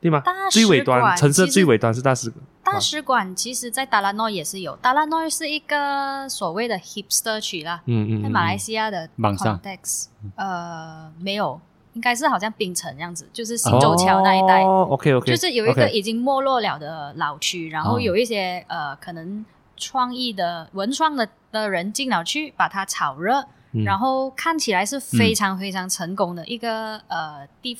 [0.00, 0.20] 对吗？
[0.20, 2.44] 大使最尾端，馆城市的其实最尾端是大使馆。
[2.62, 11.60] 大使馆其实，在达拉诺也是有，达拉诺是一个所谓的 hipster 区啦，嗯嗯，在马来西亚的网上 context，呃，没有，
[11.96, 19.44] 应该是好像槟城这样子，就是新洲桥那一带，哦，OK OK，就是有一个已经没落了的老区，然后哦有一些、呃可能
[19.78, 23.40] 创意的文创的的人进了去，把它炒热，
[23.72, 23.82] 嗯。
[23.84, 27.78] 然后看起来是非常非常成功的一个、呃地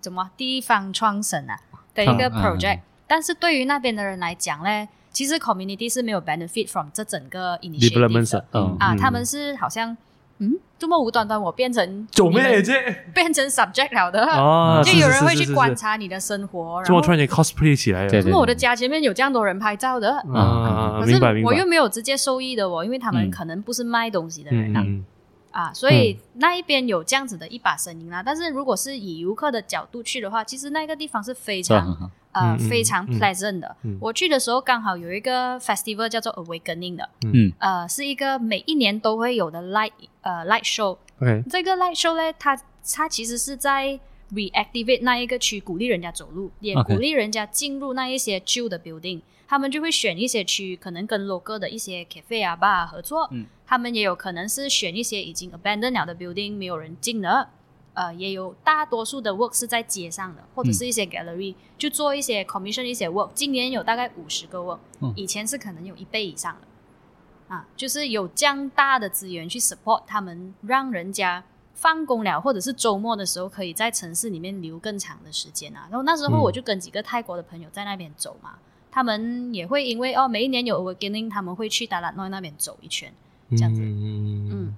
[0.00, 1.58] 怎么地方创生啊
[1.94, 8.42] 的一个 project，、但是对于那边的人来讲呢，其实 community 是没有 benefit from 这整个 initiative
[8.78, 9.94] 啊，他们是好像
[10.40, 12.74] 嗯这么无端端我变成做咩啫？
[13.12, 18.10] 变成 subject 了的，哦，就有人会去观察，你的生活，然后这么突然间 cosplay 起来了。
[18.10, 21.06] 对那么我的家前面有这样多人拍照的，啊，可。
[21.06, 25.04] 是我又没有直接受益的哦，因为他们嗯可能不是卖东西的人啊，嗯嗯
[25.50, 28.22] 啊，所以那一边有这样子的一把声音啦。
[28.24, 33.98] 但是如果是以游客的角度去的话，其实那个地方是非常呃非常嗯 pleasant 的嗯。
[34.00, 40.98] 我去的时候刚好有一个 festival 叫做 Awakening 的，嗯呃，是一个每一年都会有的 light 呃 light show。
[41.20, 42.58] ，OK，这个 light show 呢，它
[42.92, 43.98] 它其实是在
[44.32, 49.20] reactivate 那一个区，鼓励人家走路，也鼓励人家进入那一些旧的 building。
[49.48, 53.26] 他们就会选一些区，可能跟 local 的一些 cafe 啊、bar 啊合作。
[53.32, 57.48] 嗯，他们也有可能是选一些已经 abandoned 了的 building，没有人进的。
[57.94, 63.30] 呃，也有大多数的 work 是在街上的，或者是一些 gallery，、就做一些 commission 一些 work。
[63.34, 67.54] 今年有大概五十个 work，、嗯以前是可能有一倍以上的。
[67.54, 71.42] 啊，就是有这样大的资源去 support 他们，让人家
[71.74, 75.88] 放工了，或者是周末的时候，可以在城市里面留更长的时间啊。
[75.90, 78.54] 然后那时候嗯我就跟几个泰国的朋友在那边走嘛，
[78.92, 83.12] 他们也会因为哦，每一年有 awakening，他们会去达拉诺那边走一圈，
[83.50, 84.76] 这样子嗯嗯。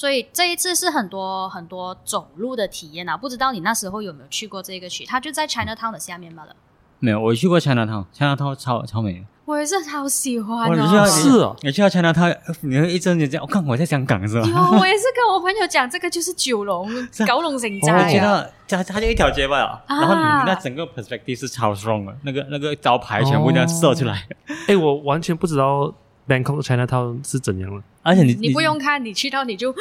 [0.00, 5.04] 所以这一次是很多很多走路的体验啊，不知道你那时候有没有去过这个区？
[5.04, 6.56] 它就在 Chinatown 的下面罢了。
[7.00, 9.26] 没有，我去过 China Town，China Town 超超美的。
[9.44, 11.06] 我也是超喜欢哇你去到哦。
[11.06, 14.48] 是哦你去到 China Town，你会一阵子这样，我、看我在香港是吧？
[14.48, 18.08] 有，我也是跟我朋友讲，这个就是九龙 是啊九龙城我寨啊。
[18.10, 24.26] 觉得它它就一条街罢了，啊然后你那整个 perspective 是超 strong 的，那个那个招牌全部这样射出来，
[24.66, 25.92] 哎，我完全不知道
[26.28, 27.82] Bangkok Chinatown 是怎样的。
[28.02, 29.74] 而且你你不，用看，你去到你就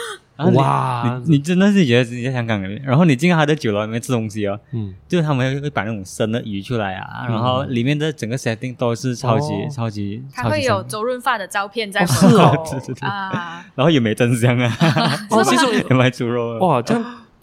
[0.54, 9.70] 哇你你真的是觉得自己在香港里面，然后你进到他的酒楼里面吃东西哦，嗯，就是他们会摆那种生的鱼出来啊，然后里面的整个 setting 都是超级、哦。
[9.72, 12.54] 超级，他会有周润发的照片在是哦。
[12.56, 13.08] 口 对对对。
[13.08, 13.66] 啊。
[13.76, 14.78] 然后也没真香啊，
[15.32, 16.60] 哦，其实 也卖猪肉啊。
[16.60, 17.02] 哇，这样，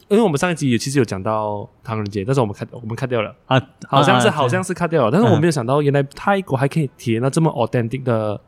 [0.08, 8.38] 因为我们上一集也其实有讲到唐人街，但是我们看我们看掉了，啊，好像是、啊好像是看掉了，但是我没有想到原来泰国还可以体验到这么 authentic 的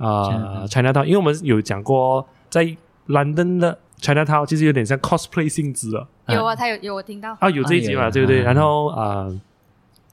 [0.00, 2.64] 呃 Chinatown，因为我们有讲过在
[3.06, 6.06] London 的 Chinatown 其实有点像 cosplay 性质的。
[6.26, 7.36] 有啊，他有有我听到。
[7.38, 8.40] 啊，有这一集嘛，对不对？
[8.40, 9.28] 啊然后啊，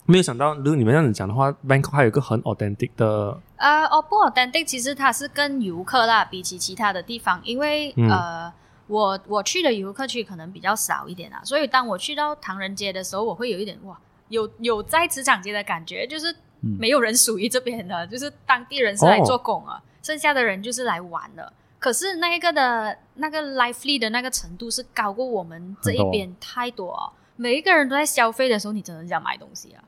[0.06, 8.10] 没有想到如果你们这样子讲的话，Bangkok 还有一个很 authentic 的，呃，哦，不，authentic 其实它是跟游客啦，比起其他的地方，因为、嗯。
[8.10, 8.54] 呃，
[8.88, 21.52] 我我去的游客区可能比较少一点啊，所以当我去到唐人街的时候，我会有一点哇，有有在磁场街的感觉，就是嗯没有人属于这边的， 就是当地人是来做工啊，剩下的人就是来玩的。
[21.80, 27.12] 可是那一个的那个 lively 的那个程度是高过我们这一边太多哦。
[27.36, 29.80] 每一个人都在消费的时候，你真的想买东西啊！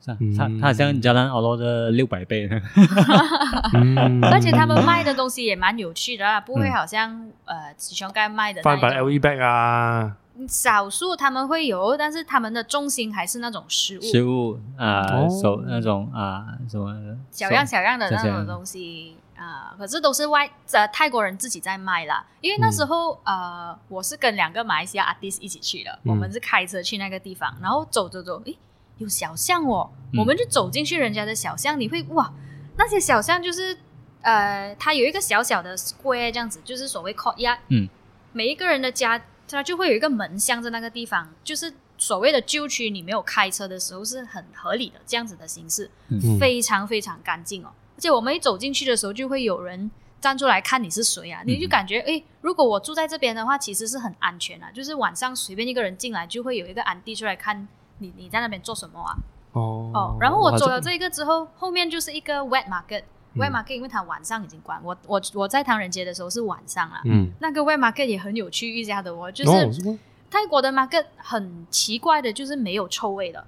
[0.00, 0.36] 是啊嗯。
[0.36, 2.48] 它它好像加兰奥罗的六百倍，
[3.74, 10.16] 嗯，而且他们卖的东西也蛮有趣的啊，不会嗯好像、呃吉雄盖卖的翻版 LV bag 啊，
[10.48, 15.28] 少数他们会有，但是他们的重心还是那种食物，食物啊哦。
[15.40, 16.92] 手那种啊什么
[17.30, 22.24] 小样小样的那种东西啊、可是都是外呃泰国人自己在卖啦。
[22.40, 26.10] 因为那时候、呃，我是跟两个马来西亚 artist 一起去的，嗯。
[26.10, 28.56] 我们是开车去那个地方，然后走走走，诶，
[28.98, 30.20] 有小巷哦，嗯。
[30.20, 32.32] 我们就走进去人家的小巷，你会哇，
[32.76, 33.76] 那些小巷就是
[34.22, 37.88] 呃，它有一个小小的 square 这样子，就是所谓 courtyard，嗯，
[38.32, 47.68] 每一个人的家，它就会有一个门向着那个地方，就是所谓的旧区，你没有开车的时候是很合理的这样子的形式，嗯非常非常干净哦。
[47.96, 59.16] 而且我们一走进去的时候，就会有人站出来看你是谁啊，你就感觉诶，如果我住在这边的话，其实是很安全啊，就是晚上随便一个人进来，就会有一个安迪出来看你你在那边做什么啊。
[59.52, 63.04] 哦哦，然后我走了哇这个之后，后面就是一个 wet market。
[63.34, 63.52] 嗯。
[63.52, 69.98] Market 因为它晚上已经关，我我我在唐人街的时候是晚上啊，嗯，那个 wet market 也很有趣一家的哦，就哦是
[70.30, 73.46] 泰国的 market 很奇怪的，就是没有臭味的，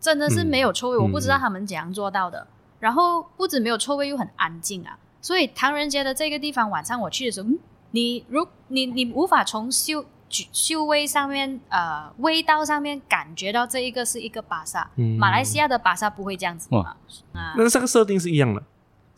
[0.00, 2.46] 真的是没有臭味，嗯我不知道他们怎样做到的。
[2.78, 4.98] 然后不止没有臭味，又很安静啊。
[5.20, 7.58] 所以唐人街的这个地方，晚上我去的时候，嗯，
[7.90, 14.90] 你如你你无法从嗅嗅味上面呃味道上面感觉到这一个是一个巴萨。
[14.96, 15.18] 嗯。
[15.18, 16.96] 马来西亚的巴萨不会这样子嘛？
[17.34, 18.62] 啊，那这个设定是一样的，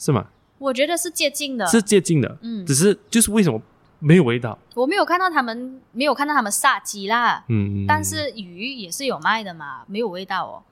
[0.02, 0.26] 是吗？
[0.58, 1.64] 我觉得是接近的。
[1.66, 3.60] 是接近的，嗯只是就是为什么
[4.00, 4.58] 没有味道？
[4.74, 10.62] 我没有看到他们没有看到他们杀鸡啦，嗯，但是鱼也是有卖的嘛，没有味道哦。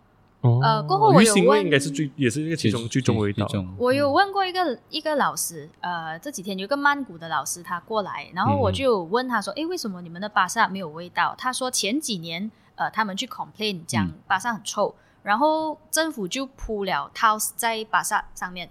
[0.43, 3.47] 哦呃过后我有问应该是最也是一个其中最重味道。
[3.77, 11.35] 我有问过一个一个老师，呃，这几天有一个曼谷的老师他过来，然后我就有问他说，诶，为什么你们的巴萨没有味道？
[11.37, 18.71] 他说前几年呃他们去 complain 讲嗯巴萨很臭，然后政府就铺了 tiles 在巴萨上面，嗯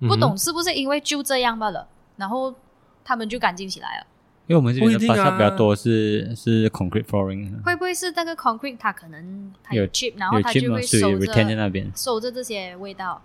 [0.00, 2.54] 不懂是不是因为就这样罢了，然后
[3.02, 4.06] 他们就干净起来了。
[4.46, 11.90] 因为我们这边的不一定啊巴萨比较多是是 concrete flooring，会不会是那个 concrete 它可能它有有 chip，然后有它就会水收 retain 在着那边。
[11.94, 13.20] 收着这些味道？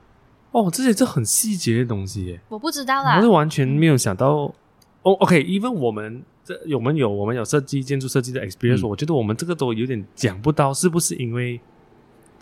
[0.52, 3.28] 哦，这些这很细节的东西耶，我不知道啦我是。
[3.28, 4.54] 完全没有想到。
[5.04, 11.60] 哦，OK，因为我们这我们有我们有设计建筑设计的 experience，、嗯我觉得我们这个都有点讲不到，是不是因为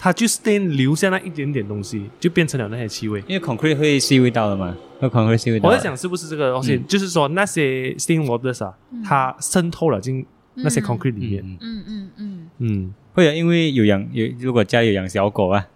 [0.04, 3.24] 它就 stain 留下那一点点东西，就变成了那些气味。
[3.28, 5.70] 因为 concrete 会吸味道的嘛，会 concrete 吸味道。
[5.70, 11.44] 我在想是不是这个东西，嗯就是说那些 stain waters 啊，嗯它渗透了进那些嗯 concrete 里面。
[11.46, 15.68] 嗯，嗯嗯嗯嗯，嗯会啊，因为有养有，如果家里有养小狗啊，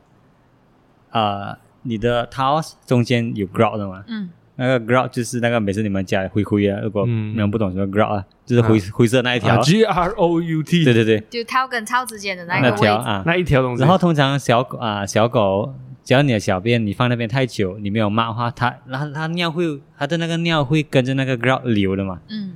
[1.12, 7.34] 啊、你的 tiles 中间有 grout 的嘛，嗯那个 grout 就是那个每次你们家灰灰啊，如果嗯。
[7.34, 12.84] 你们不懂什么 grout 啊，就是灰、灰色那一条，啊，G R O U T，对对对，就套跟套之间的那那个位置。
[12.84, 13.82] 条啊，那一条东西。
[13.82, 22.54] 然后通常小狗啊、小狗，只要你的小便你放那边太久，你没有抹的话，它然后它尿会它的那个尿会跟着那个 grout 流的嘛，嗯。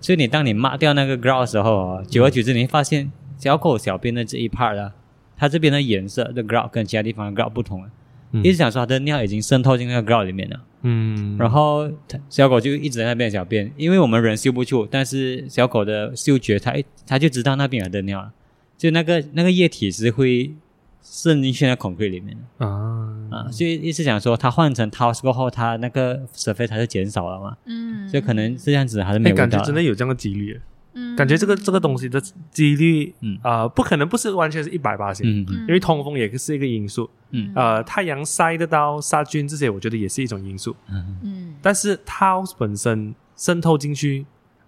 [0.00, 4.92] 所以你当你抹掉那个 grout 的时候哦，久而久之你会发现小狗小便的这一 part 啊，
[5.36, 7.88] 它这边的颜色的 grout 跟其他地方的 grout 不同了。
[8.32, 8.42] 嗯。
[8.44, 18.32] 一直想说它的尿已经渗透进那个 grout 里面了，嗯，然后它小狗就一直在那边小便，因为我们人嗅不出，但是小狗的嗅觉它一它就知道那边有的尿了，
[18.76, 20.54] 就那个那个液体是会
[21.02, 23.04] 渗进去那 concrete 里面啊。
[23.28, 29.58] 啊，所以意思想说，它换成 tiles 过后，它那个 surface 它是减少了嘛，嗯，所以可能是这样子，还是没有味道的。
[29.58, 30.60] 觉真的有这样的几率，
[30.96, 31.14] 嗯。
[31.14, 33.38] 感觉这个这个东西的几率嗯。
[33.42, 35.60] 啊，不可能不是完全是一百八十，嗯嗯。
[35.60, 37.52] 因为通风也是一个因素，嗯。
[37.54, 40.74] 呃，太阳晒得到杀菌这些，我觉得也是一种因素。
[40.90, 41.16] 嗯。
[41.22, 41.54] 嗯。
[41.62, 44.26] 但是 tiles 本身渗透进去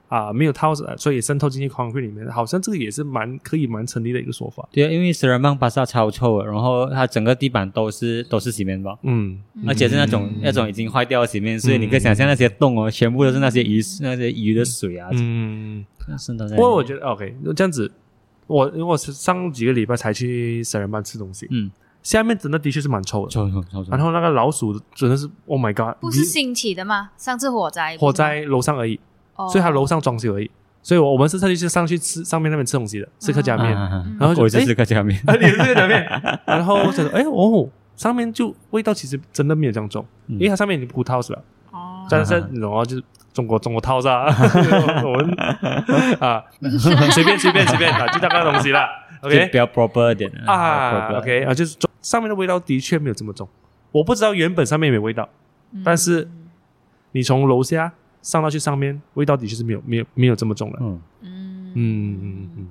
[0.08, 4.66] 啊、没有 tiles，呃所以渗透进去 concrete 里面，好像这个也是蛮可以蛮成立的一个说法。
[4.72, 15.84] 对啊，因为 e m a n 巴萨超臭的，然后它整个地板都是都是洗面包，嗯，而且是那种、那种已经坏掉的洗面，所以你可以想象那些洞哦，全部都是那些鱼那些鱼的水啊，嗯，
[16.18, 16.56] 渗透在。
[16.56, 17.92] 不过我觉得 OK，这样子，
[18.46, 21.70] 我因为我是上几个礼拜才去神人班吃东西，嗯，
[22.02, 27.10] 下面真的的确是蛮臭的，臭臭臭臭，然后那个老鼠真的是 Oh my God，不是新起的吗？
[27.18, 28.98] 上次火灾，火灾楼上而已，
[29.38, 30.50] 哦，所以它楼上装修而已，
[30.82, 33.72] 所以我我们是特地是上去吃上面那边吃东西的，吃客家面，
[34.18, 36.06] 然后就我也是吃客家面，啊，你是客家面，
[36.44, 40.34] 然后我想说，哎哦，上面就味道其实真的没有这样重，嗯。
[40.34, 44.26] 因为它上面已经铺 tiles 了，哦，但是然后就是中国中国 tiles 啊，
[45.04, 45.34] 我们
[46.20, 46.44] 啊
[46.78, 48.88] 随便随便随便啊，就那个东西啦
[49.22, 49.46] ，OK？
[49.46, 53.48] 比较 proper 一点啊 proper，OK 啊，就是中上面的味道的确没有这么重，
[53.92, 55.28] 我不知道原本上面有没有味道，
[55.72, 55.82] 嗯。
[55.84, 56.28] 但是
[57.12, 61.72] 你从楼下上到去上面，味道的确是没有没有没有这么重了，嗯，嗯。
[61.74, 62.68] 嗯嗯嗯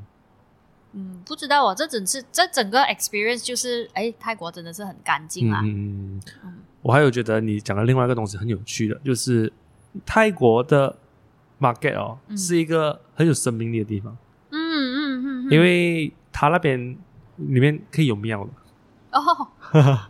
[0.94, 9.52] 嗯，不知道啊，这整次这整个 experience 就是，哎，泰国真的是很干净啊，嗯嗯我还有觉得你讲的另外一个东西很有趣的，就是
[10.06, 10.98] 泰国的
[11.60, 12.38] market 哦，嗯。
[12.38, 14.18] 是一个很有生命力的地方，
[14.50, 15.52] 嗯嗯嗯，嗯。
[15.52, 16.98] 因为他那边
[17.36, 18.50] 里面可以有庙的。
[19.12, 19.48] 哦，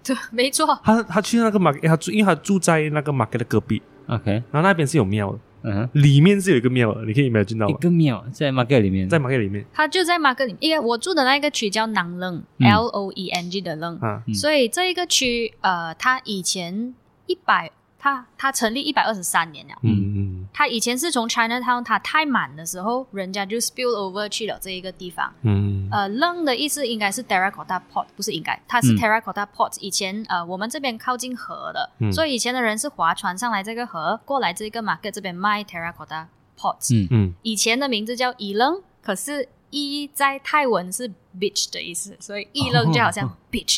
[0.03, 7.77] 对，没错，他他去那个 market，他住，因为他住在那个 market 的隔壁，OK，然后那边是有庙的，嗯哼，里面是有一个庙的，你可以 imagine 到一吗？
[7.79, 9.65] 个庙在 market 里面，在 market 里面。
[9.73, 14.33] 它就在马格里面，因为我住的那个区叫南楞嗯，L O E N G 的楞，啊，嗯。
[14.33, 16.93] 所以这一个区，呃，它以前
[17.25, 19.73] 一百，它它成立一百二十三年了。
[19.83, 25.31] 嗯嗯它以前是从 Chinatown，它太满的时候，人家就 spill over 去了这一个地方。
[25.43, 29.77] 嗯呃，，Leng 的意思应该是 terracotta pot，不是应该，它是嗯 terracotta pot。
[29.79, 36.25] 以前呃，我们这边靠近河的，嗯所以以前的人是划船上来这个河，过来这个 market 这边卖 terracotta
[36.57, 36.95] pots。
[36.95, 43.25] 嗯嗯以前的名字叫伊楞，可是伊在泰文是 bitch 的意思，所以一愣就好像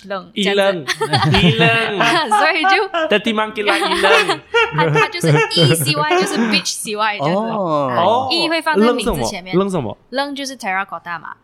[0.08, 0.86] 楞 这一样愣，
[1.42, 2.00] 一愣
[2.40, 4.40] 所以就的地方给来一愣
[4.76, 7.52] 它它就是 E C Y 就是 bitch C Y 这样子。
[7.52, 7.88] 哦。
[7.90, 9.98] 啊哦，E 会放在名字前面，愣什么？
[10.12, 11.36] 楞就是 terracotta 嘛，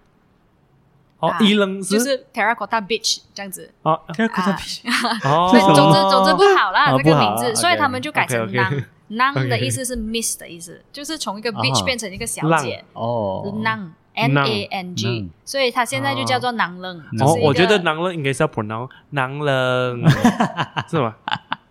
[1.19, 3.73] 哦啊，一愣就是是 terracotta bitch 这样子。
[3.81, 4.57] 哦这个啊
[5.25, 8.83] 哦，所以总之总之不好啦，这个名字，所以他们就改成 nang。
[9.09, 12.83] nang 的意思是 miss 的意思，就是从一个 beach 啊变成一个小姐。
[12.93, 16.97] 哦，nang n a n g，所以它现在就叫做囊冷。
[17.19, 20.03] 哦，我觉得囊冷应该是要 pronounce 囊冷，
[20.89, 21.15] 是吗？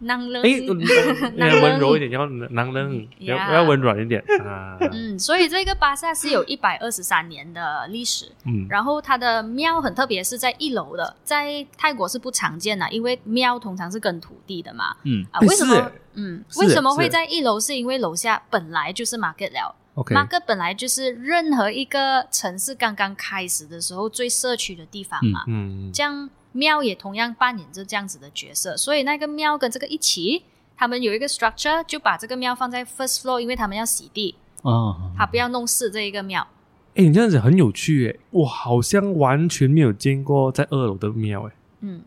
[0.00, 0.50] 囊冷哎，
[1.48, 4.76] 要温柔一点，要囊冷，要要温软一点啊。
[4.92, 14.94] 嗯，所以这个巴萨是有一百二十三年的历史，嗯然后它的庙很特别，是在一楼的，在泰国是不常见的，因为庙通常是跟土地的嘛。
[15.04, 15.90] 嗯啊，为什么？
[16.16, 17.58] 嗯，为什么会在一楼？
[17.58, 19.74] 是因为楼下本来就是 market 了。
[19.94, 25.44] ，OK，market 本来就是任何一个城市刚刚开始的时候最社区的地方嘛。
[25.46, 30.44] 嗯这样庙也同样扮演着这样子的角色，所以那个庙跟这个一起，
[30.76, 36.46] 他们有一个 structure，就把这个庙放在 first floor，因为他们要洗地，哦，他不要弄湿这一个庙。
[36.94, 42.02] 哎，你这样子很有趣哎，我好像完全没有见过在二楼的庙哎，嗯，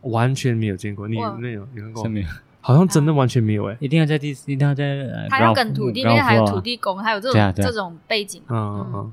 [0.00, 1.06] 完全没有见过。
[1.06, 2.08] 你哇那有你看过
[2.66, 3.76] 好像真的完全没有哎。
[3.78, 7.52] 一定要在第，一定要在呃他要跟土地，因 ground 为还有土地公，还有这对啊啊。
[7.52, 8.42] 种这种背景。
[8.48, 9.12] 嗯嗯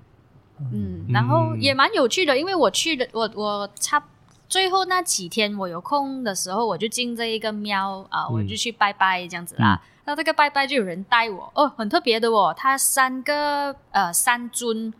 [0.72, 4.02] 嗯，然后嗯也蛮有趣的，因为我去的，我我差
[4.48, 8.36] 最后那几天我有空的时候，我就进这一个庙啊、嗯。
[8.36, 9.82] 我就去拜拜这样子啦。
[10.06, 14.94] 那、这个拜拜就有人带我，哦，很特别的哦，它三个呃三尊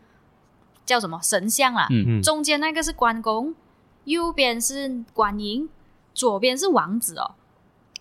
[0.84, 2.18] 叫什么神像啦，嗯。
[2.18, 2.22] 嗯。
[2.22, 3.54] 中间那个是关公，
[4.04, 5.68] 右边是观音，
[6.12, 7.32] 左边是王子哦，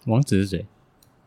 [0.06, 0.66] 王子是谁？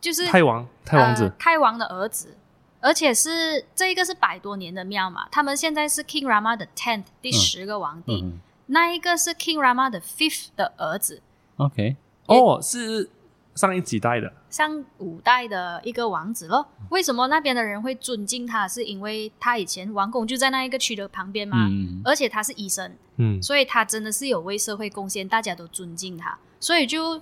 [0.01, 2.37] 就是太王太王呃子，太王的儿子，
[2.81, 11.21] 而且是这一个是百多年的庙嘛，他们现在是 King Rama 的 tenth 第十个皇帝，嗯那一个是 King Rama 的 fifth 的儿子
[11.57, 11.97] ，，OK，
[12.27, 13.11] 哦，是
[13.55, 14.33] 上一几代的。
[14.49, 16.67] 上五代的一个王子咯。
[16.91, 18.67] 为什么那边的人会尊敬他？
[18.67, 23.43] 是因为他以前王宫就在那一个区的旁边嘛，嗯，而且他是医生，嗯。
[23.43, 27.21] 所以他真的是有为社会贡献，大家都尊敬他，所以就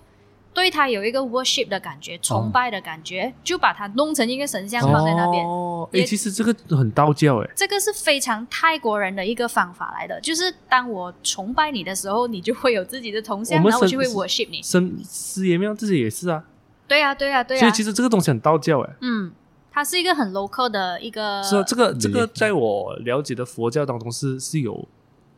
[0.55, 5.45] 对他有一个 worship 的感觉，崇拜的感觉，就把它弄成一个神像放在那边。
[5.47, 14.63] 哦，哎，其实这个很道教哎，这个是非常泰国人的一个方法来的，就是当我崇拜你的时候，你就会有自己的铜像，然后我就会 worship 你。
[14.63, 16.45] 神师爷庙自己也是啊，
[16.87, 17.73] 对啊，对啊，对啊所以。
[17.73, 18.91] 其实这个东西很道教哎。
[19.01, 19.33] 嗯，
[19.71, 24.87] 它是一个很 local 的一个，是啊，这个这个在我了解的佛教当中是是有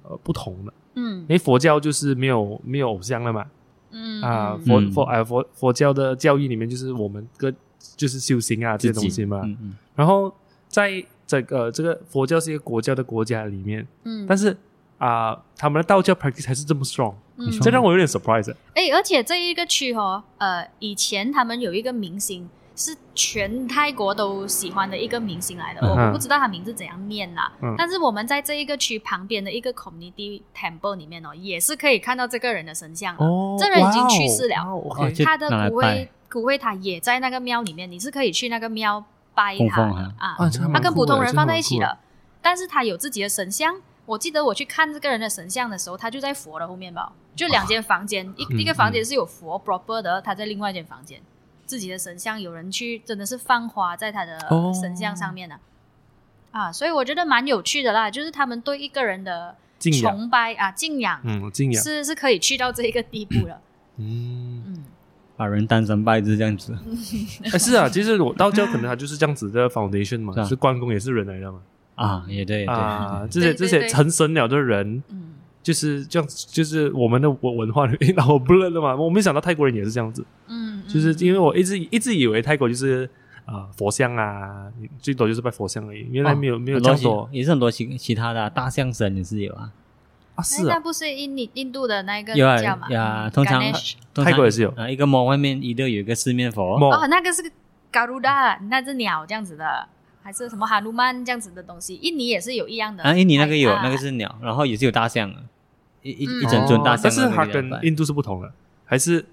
[0.02, 3.46] 呃不同的，嗯因为佛教就是没有没有偶像了嘛，
[3.94, 7.50] 嗯啊，佛佛啊佛佛教的教义里面就是我们个
[7.96, 10.34] 就是修行啊这些东西嘛，嗯嗯，然后
[10.68, 14.56] 在这个这个佛教是一个国教的国家里面，嗯，但是
[14.96, 17.50] 啊、他们的道教 practice 还是这么 strong，嗯。
[17.60, 18.56] 这让我有点 surprise 欸。
[18.74, 27.52] 哎，而且这一个区哦，呃，以前他们有一个明星是全泰国都喜欢的一个明星来的，嗯我我不知道他名字怎样念啦。
[27.62, 33.24] 嗯但是我们在这一个区旁边的一个 community temple 里面哦，也是可以看到这个人的神像的。
[33.24, 34.56] 哦，这人已经去世了
[35.24, 39.04] 他的骨灰骨灰塔也在那个庙里面，你是可以去那个庙
[39.34, 40.34] 拜他的啊。
[40.38, 41.78] 啊，他跟普通人放在一起。
[41.78, 42.02] 这还蛮的，
[42.42, 43.76] 但是他有自己的神像。
[44.06, 51.18] 我记得我去看这个人的神像的时候，他就在佛的后面吧，就两间房间，一嗯一个房间是有佛 proper 的，他在另外一间房间，
[51.66, 54.72] 自己的神像有人去真的是放花在他的哦。
[54.72, 55.56] 神像上面呢、
[56.52, 63.60] 啊，所以我觉得蛮有趣的啦，就是他们对一个人的敬仰，崇拜啊敬仰嗯，敬仰，是是可以去到这一个地步了，
[63.98, 64.84] 嗯，嗯。
[65.36, 66.72] 把人当成拜就是这样子。
[67.52, 70.44] 哎是啊，其实我道教可能它就是这样子的 foundation 嘛，是啊。
[70.44, 71.60] 是关公也是人来的嘛，
[71.96, 75.32] 啊，也对，也对，啊，这些这些成神了的人，嗯
[75.64, 78.94] 就是这样，就是我们的文文化里面， 然后不认的嘛。
[78.94, 83.08] 我没想到泰国人也是这样子，嗯，就是嗯因为我一直一直以为泰国就是
[83.46, 89.70] 啊、佛像啊，最多就是拜佛像而已，原来没有、没有这样多也是很多其其他的啊大象神也是有啊，
[90.42, 92.86] 是啊，那不是印尼印度的那个有啊叫嘛？
[92.88, 97.42] 嗯有啊通常 Ganesh 通常泰国也是有啊，一个猫外面一定有一个四面佛，梦哦，那个是
[97.92, 99.88] Garuda，那只鸟这样子的，
[100.22, 101.96] 还是什么哈努曼这样子的东西？
[101.96, 105.42] 印尼也是有一样的啊，印尼那个有啊那个是鸟，然后也是有大象的，
[106.04, 106.40] 一一嗯。
[106.42, 108.52] 一整尊大象哦但是它跟印度是不同的，
[108.84, 109.26] 还是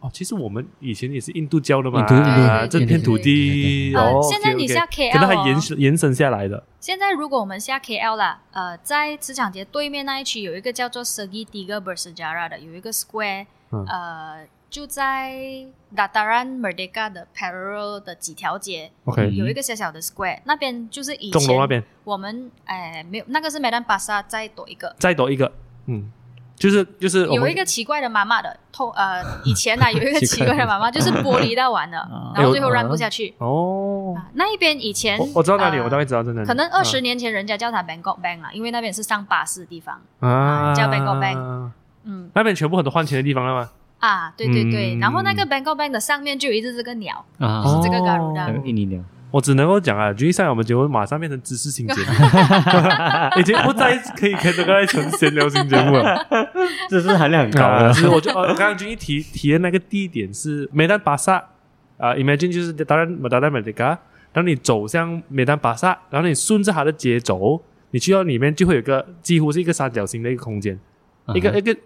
[0.00, 6.62] 哦，其实我们以前也是印度教的嘛，印度这片土地哦呃，现在你下 KL 可能还哦延延伸下来的。
[6.80, 13.84] 现在如果我们下 KL 啦，呃，在磁场街对面那一区有一个叫做 Segi Tiga Bersejara 的，有一个 square，、嗯。
[13.86, 15.32] 呃，就在
[15.94, 18.90] Dataran Merdeka 的 parallel 的几条街。
[19.04, 21.82] ，OK，有一个小小的 square，那边就是以前那边。
[22.02, 25.50] 我们哎没有那个是 Medan Pasar 再多一个，再多一个，
[25.86, 26.10] 嗯，
[26.56, 33.34] 就是就是有一个奇怪的妈妈的透呃，以前呢、有一个奇怪的妈妈， 就是玻璃到完了 啊，然后最后让不下去。
[33.38, 34.26] 哦，啊。
[34.34, 40.00] 那一边以前我我知道哪里，呃我大概知道在哪里，可能二十啊年前人家叫它 Bangkok Bank 啊，因为那边是上巴士的地方。
[40.20, 41.70] 啊，叫 Bangkok Bank
[42.04, 42.30] 嗯。
[42.34, 43.70] 那边全部很多换钱的地方了吗？
[44.00, 45.00] 啊，对对对，嗯。
[45.00, 49.00] 然后那个 Bangkok Bank 的上面就有一只这个鸟，啊，哦是这个 Garuda 那个印尼鸟，
[49.34, 52.12] 我只能够讲啊，决赛我们节目马上变成知识型节目，
[53.40, 56.24] 已经不再可以跟这个成闲聊型节目了。
[56.88, 61.34] 知识含量很高啊，的其实我就呃， 刚刚君一提提的那个地点是梅丹巴萨
[61.98, 63.86] 啊，imagine 就是当然马达达美迪嘎，
[64.32, 67.60] 然后你走向梅丹巴萨，然后你顺着它的街走，
[67.90, 70.78] 你去到里面就会有一个几乎是一个三角形的一个空间，
[71.34, 71.76] 一个一个，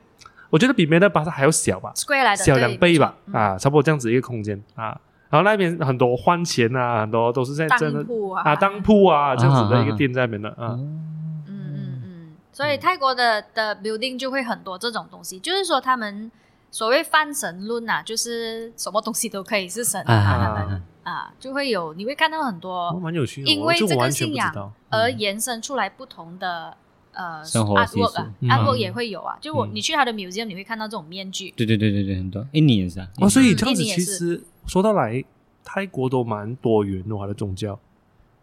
[0.51, 4.95] 我觉得比梅丹巴萨还要小吧小对两倍吧，，啊，差不多这样子一个空间啊。
[5.31, 10.77] 然后那边很多换钱啊，很多都是在嗯真的当铺啊啊当铺啊这样子的一个啊啊啊店在那边的啊。
[10.79, 16.31] 嗯嗯嗯，所以泰国的的 building 就会很多这种东西，就是说他们
[16.71, 24.73] 所谓泛神论啊，就是什么东西都可以是神啊，啊他们啊就会有你会看到很哦，多蛮有趣，因为这个信仰。
[24.91, 26.75] 而延伸出来不同的
[27.13, 35.25] 呃生活习 artwork 啊俗嗯，artwork 也会有啊，就我嗯你去他的 museum 你会看到这种面具，对对对对对，很多印尼也是啊，哦，所以嗯这样子印尼也是其实说到来，
[35.65, 37.81] 泰国都蛮多元的，它的宗教。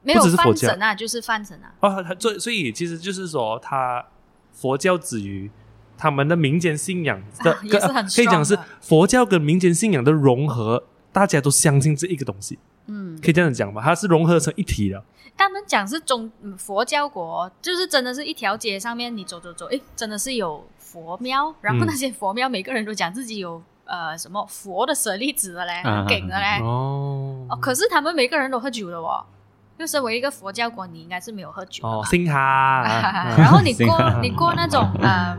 [0.01, 0.67] 没有不只是佛教。
[0.67, 4.05] 泛神啊，就是泛神啊，啊，它所以所以其实就是说，它
[4.51, 5.49] 佛教之于
[5.97, 13.81] 他们的民间信仰的啊也是很可以讲是佛教跟民间信仰的融合，大家都相信这一个东西，嗯，可以这样讲吧？
[13.81, 15.03] 它是融合成一体的。
[15.37, 21.87] 他们讲是中嗯佛教国，就是真的是一条街上面你走走走，诶，真的是有佛庙，然后嗯。
[21.87, 27.45] 那些佛庙每个人都讲自己有呃什么佛的舍利子的嘞，给的嘞，哦。
[27.49, 29.25] 哦，可是他们每个人都喝酒的哦。
[29.77, 32.81] 就身为一个佛教国，你应该是没有喝酒的哦，吧信哈，
[33.37, 35.37] 然后你过你过那种呃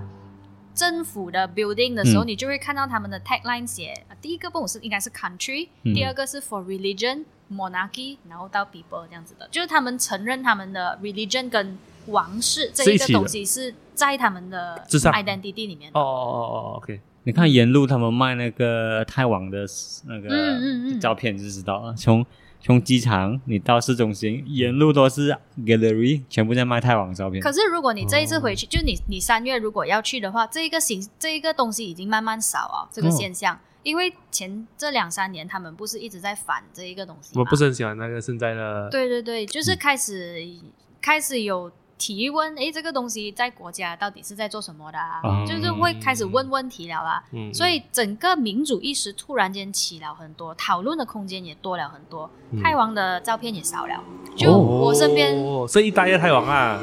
[0.74, 2.28] 政府的 building 的时候，嗯。
[2.28, 5.94] 你就会看到他们的 tagline 写，呃第一个不懂是应该是 country，、嗯。
[5.94, 11.78] 第二个是 for religion monarchy，然后到 people 这样子的，就是他们承认他们的 religion 跟
[12.08, 13.18] 王室这一个起的。
[13.18, 15.10] 东西是在他们的之上。
[15.14, 15.98] identity 里面的。
[15.98, 19.66] 哦哦哦哦，OK，你看沿路他们卖那个泰王的
[20.06, 20.30] 那个
[21.00, 22.24] 照片就知道了，从
[22.60, 27.42] 从机场你到市中心，沿路都是 gallery，全部在卖泰王照片。
[27.42, 33.58] 可是如果你这一次回哦去，就你你三月如果要去的话，这一个形这一个东西已经慢慢少啊，这个哦现象。
[33.82, 37.36] 因为前这两三年他们不是一直在反这一个东西？
[37.36, 40.48] 我不是很喜欢那个现在的，对对对，就是嗯开始、
[41.00, 44.98] 开始有提问，诶，这个东西在国家到底是在做什么的
[45.46, 47.24] 就是会开始问问题了啦。
[47.32, 52.62] 嗯，所以整个民主意识突然间起了很多，讨论的空间也多了很多，嗯。
[52.62, 54.02] 泰王的照片也少了。
[54.36, 56.78] 就我身边，哦，这一代的泰王啊，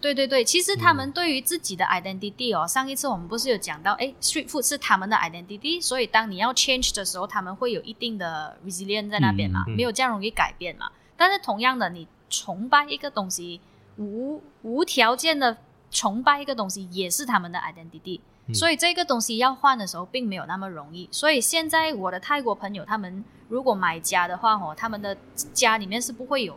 [0.00, 0.96] 对对对，其实他嗯。
[0.96, 10.90] 们对于自己的 identity 哦，上一次我们不是有讲到，诶 s t r e e t food 是他们的 identity，所以当你要 change 的时候，他们会有一定的 resilience 在那边嘛，没有这样容易改变嘛。
[11.16, 13.60] 但是同样的，你崇拜一个东西，
[13.96, 15.56] 无无条件的
[15.90, 18.20] 崇拜一个东西，也是他们的 identity。
[18.46, 21.08] 嗯所以这个东西要换的时候，并没有那么容易。
[21.10, 25.16] 所以现在我的泰国朋友，他们如果买家的话，哦，他们的
[25.54, 26.54] 家里面是不会有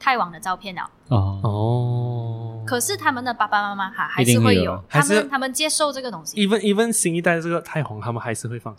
[0.00, 0.80] 泰王的照片的。
[1.08, 6.34] 哦，哦，可是他们的爸爸妈妈哈还是会有他们他们接受这个东西。
[6.38, 8.74] even even 新一代的这个泰皇，他们还是会放，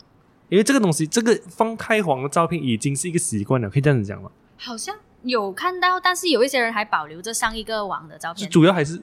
[0.48, 4.28] 因为这个东西，这个放泰皇的照片已经是一个习惯了，可以这样子讲吗？
[4.56, 8.48] 好像有看到，但是有一些人还保留着上一个网的照片。
[8.50, 9.02] 主要还是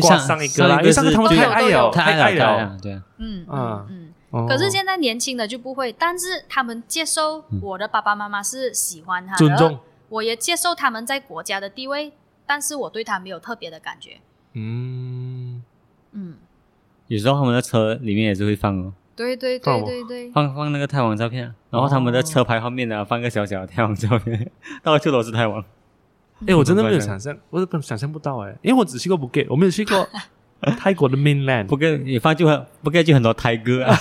[0.00, 3.86] 挂上上一个啦，因为上是个他们都有太爱了，太爱了，对啊，嗯啊。
[3.88, 4.14] 嗯嗯。
[4.30, 4.46] 哦。
[4.48, 9.78] 可是现在年轻的就不会，但是他们接受我的爸爸妈妈是喜欢他的，尊重，
[10.08, 12.12] 我也接受他们在国家的地位，
[12.46, 14.20] 但是我对他没有特别的感觉。
[14.54, 15.62] 嗯，
[16.12, 16.36] 嗯，
[17.08, 24.50] 有时候他们的车里面也是会放哦，对对对对对，放放那个泰王照片啊，然后他们的车牌后面呢放个小小的泰王照片，
[24.82, 25.62] 到处都是泰王。
[26.46, 30.08] 哎，我真的没有嗯想象，我根本想象不到哎，因为我只去过 Bukit，我没有去过
[30.78, 31.76] 泰国的 mainland 不。
[31.76, 33.96] 过你放就很不过就很多泰哥啊，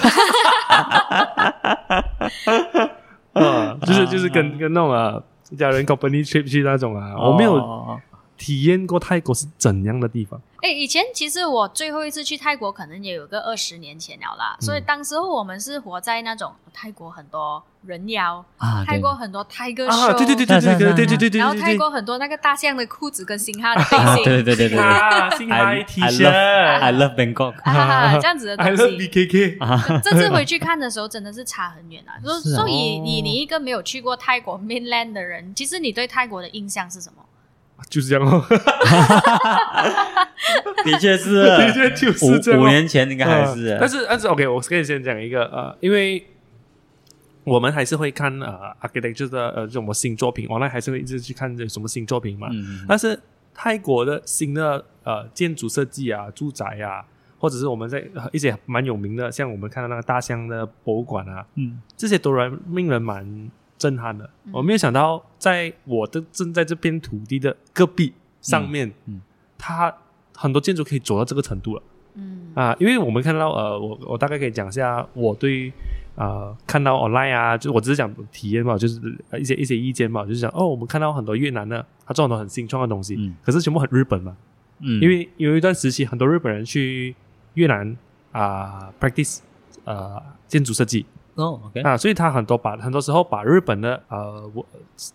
[3.33, 7.99] 啊，就是就是跟跟那种啊一家人 company trip 去那种啊，我没有哦
[8.41, 10.41] 体验过泰国是怎样的地方。
[10.63, 14.57] 哎，以前其实我最后一次去泰国，可能也有个二十年前了啦。
[14.59, 29.07] 所以嗯当时候我们是活在那种泰国很多人妖，啊，泰对国很多泰哥啊，秀，对对对对对对对对对对然后泰对国很多那个大象的裤子跟星哈的背啊，心，对对对对对啊，星 I- 海 T I 恤 I love Bangkok 啊，这样子的，I 东 love 西。
[29.07, 32.17] BKK，啊，这次回去看的时候，真的是差很远啊！
[32.23, 37.23] 所 以是啊所以你你一个没有去过泰国 mainland 的人，其实你对泰国的印象是什么？
[37.89, 38.45] 就是这样哦，
[40.83, 42.63] 的确是，的确就是这样哦。
[42.63, 43.67] 五五年前应该还是。
[43.69, 46.25] 呃，但是但是 OK，我可以先讲一个呃，因为
[47.43, 52.47] 我们还是会看呃 architecture 的呃这种新作品，往来还是会一直去看这什么新作品嘛。
[52.51, 53.19] 嗯，但是
[53.53, 57.03] 泰国的新的呃建筑设计啊、住宅啊，
[57.37, 63.49] 或者是我们在、呃一些蛮有名的，像我们看到那个大象的博物馆啊，嗯，这些都让令人蛮
[63.81, 64.29] 震撼的。
[64.45, 64.51] 嗯。
[64.53, 69.21] 我没有想到，在我的正在这片土地的戈壁上面，嗯嗯。
[69.57, 69.93] 它
[70.35, 71.81] 很多建筑可以走到这个程度了。
[72.13, 72.51] 嗯。
[72.53, 72.75] 啊！
[72.79, 75.71] 因为我们看到呃，我我大概可以讲一下我对
[76.15, 83.33] 呃看到 online 啊，就我只是讲体验嘛，就是呃一些一些意见嘛，就是讲哦，我们看到很多越南的，他做很多很新创的东西，嗯。
[83.43, 84.35] 可是全部很日本嘛，
[84.79, 87.15] 嗯，因为有一段时期，很多日本人去
[87.53, 87.95] 越南
[88.33, 89.39] 啊、practice
[89.85, 91.05] 呃建筑设计，
[91.35, 94.65] 哦，OK，啊，所以他很多把很多时候把日本的呃我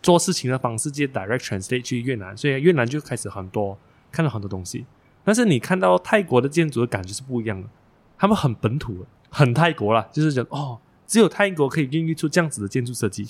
[0.02, 3.78] 做事情的方式直接 direct translate 去越南，所以越南就开始很多
[4.10, 4.86] 看到很多东西。
[5.22, 7.68] 但是你看到泰国的建筑的感觉是不一样的，
[8.16, 13.26] 他们很本土的，很泰国啦，就是讲哦，只有泰国可以孕育出这样子的建筑设计。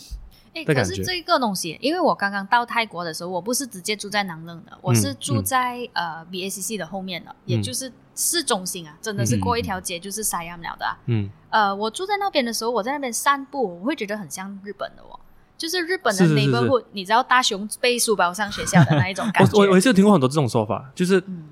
[0.54, 15.20] 哎，的感觉可是这个东西，因为我刚刚到泰国的时候，我不是直接住在南楞的，我是住在、呃 BACC 的后面的，也嗯就是市中心啊，真的是过一条街就是 Siam 了的啊、嗯，呃，我住在那边的时候，我在那边散步，我会觉得很像日本的哦，
[15.56, 19.56] 就是日本的 neighborhood，你知道大熊背书包上学校的那一种感觉。
[19.56, 21.50] 我我是有听过很多这种说法，就是嗯。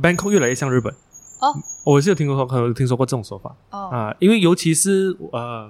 [0.00, 0.94] Bangkok 越来越像日本。
[1.40, 1.52] 哦。
[1.82, 3.56] 我也是有听说可能听说过这种说法。
[3.70, 3.88] 哦。
[3.90, 5.68] 啊，因为尤其是呃，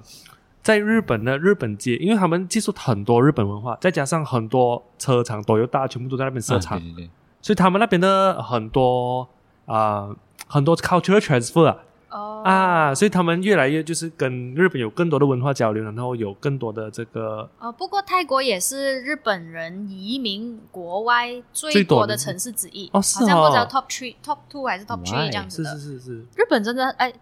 [0.61, 7.09] 在日本的日本街，因为他们接触很多日本文化，再加上很多车厂、都有大全部都在那边设厂，对，
[7.41, 9.27] 所以他们那边的很多
[9.73, 10.09] 啊、
[10.47, 11.77] 很多 cultural transfer 啊。
[12.09, 12.41] 哦。
[12.43, 25.77] 啊，所以他们越来越就是跟日本有更多的文化交流，然后有更多的这个哦，不过泰国也是日本人移民国外最最多的城市之一，哦是好像不知道哦 top three、top two 还是 top three 这样子的。
[25.77, 27.13] 是是是，日本真的哎，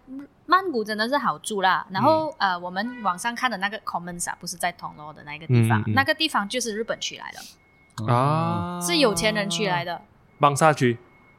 [0.46, 1.86] 曼谷真的是好住啦。
[1.90, 2.06] 然嗯。
[2.06, 10.00] 后、呃，我们网上看的那个 Commons 啊，不是在铜锣的那个地方，嗯嗯那个地方就是日本区来的，啊，是有钱人区来的。
[10.40, 10.98] 邦萨区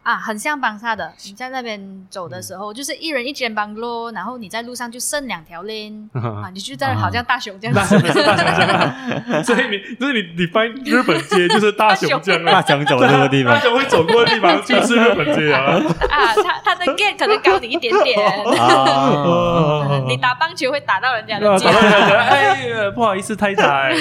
[0.09, 1.13] 啊，很像邦萨的。
[1.27, 1.79] 你在那边
[2.09, 7.75] 走的时候，就是一人一间 bungalow，然后你在路上就剩两条 lane 啊，你就在好像大熊这样。
[7.77, 7.99] 大子。
[7.99, 13.53] 熊大熊， 所以你就是你你翻日本街就是大熊这样大啊，熊走的这个地方。
[13.53, 15.77] 大熊会走过的地方就是日本街啊。
[16.09, 18.19] 啊，他他的 gate 可能高你一点点，
[18.59, 21.65] 啊，你打棒球会打到人家的啊，gate。
[21.65, 23.93] 打到人家哎，不好意思，太太，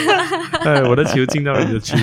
[0.63, 1.97] 哎，我的球进到你的区，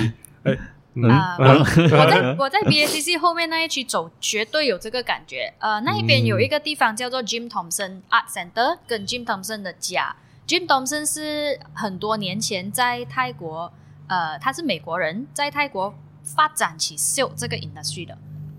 [0.45, 0.55] 哎，
[0.95, 5.53] 嗯啊嗯我在 我在 BACC 后面那一区走，绝对有这个感觉。
[5.59, 10.15] 呃，那一边有一个地方叫做 Jim Thompson Art Center，跟 Jim Thompson 的家。
[10.47, 13.71] Jim Thompson 是很多年前在泰国，
[14.07, 15.93] 呃，他是美国人，在泰国
[16.23, 18.17] 发展起 silk 这个 industry 的。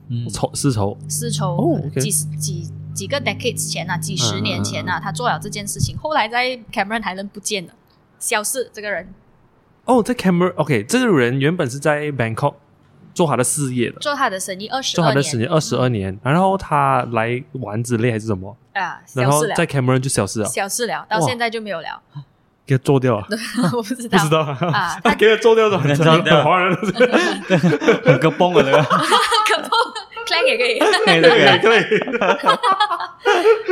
[0.08, 0.28] 嗯。
[0.28, 7.72] 绸丝绸，丝绸，几几几个 decades 前啊，几十年前啊，他做了这件事情，后来在 Cameron Highland 不见了，
[8.18, 9.14] 消失这个人。
[9.86, 12.54] 哦，在 Camera，OK，这个人原本是在 Bangkok
[13.14, 22.02] 做他的事业的，做他的生意二十二年，做他的生意二十二年，然后他来玩之类还是什么，啊，然后在 Cameron 就消失了，消失了，到现在就没有了，
[22.66, 23.26] 给他做掉了，
[23.74, 24.40] 我不知道，不知道。
[24.72, 25.88] 啊 他给他做掉的，很
[26.44, 26.92] 华人都是
[28.04, 29.68] 很个崩了那个，可不
[30.26, 30.78] Clan 也可以。
[30.78, 32.00] 对对对，可以，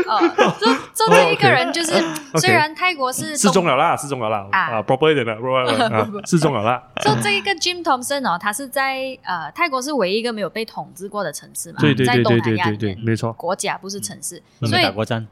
[0.07, 0.55] 哦。
[0.59, 1.92] 做做这一个人就是
[2.38, 4.59] 虽然泰国是失踪了啦，失踪了啦，啊。
[4.76, 15.26] 啊，proper 一点的，proper 一点的啊， 示众了啦，就这一个 Jim Thompson 哦，他是在呃泰国是唯一一个没有被统治过的城市嘛，对对在对对对东南亚对对，没错，国家不是城市，所以打过战，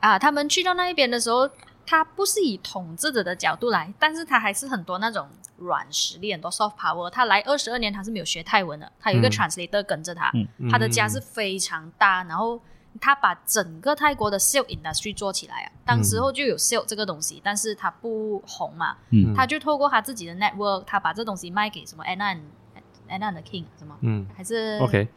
[0.00, 1.48] 啊，他们去到那一边的时候，
[1.86, 5.28] 他不是以统治者的角度来，但是他还是很多那种
[5.58, 7.08] 软实力，很多 soft power。
[7.10, 9.30] 他来二十二年，他是没有学泰文的，他有一个嗯。
[9.30, 10.68] translator 跟着他，嗯。
[10.70, 12.60] 他的家是非常大，然后
[13.00, 15.72] 他把整个泰国的 silk industry 做起来啊。
[15.84, 19.34] 当时候就有 silk 这个东西，但是他不红嘛，嗯。
[19.34, 22.40] 他就透过他自己的 network，他把这东西卖给什么 Anna and
[23.08, 24.26] Anna and the King 什么，嗯。
[24.34, 25.08] 还是，OK，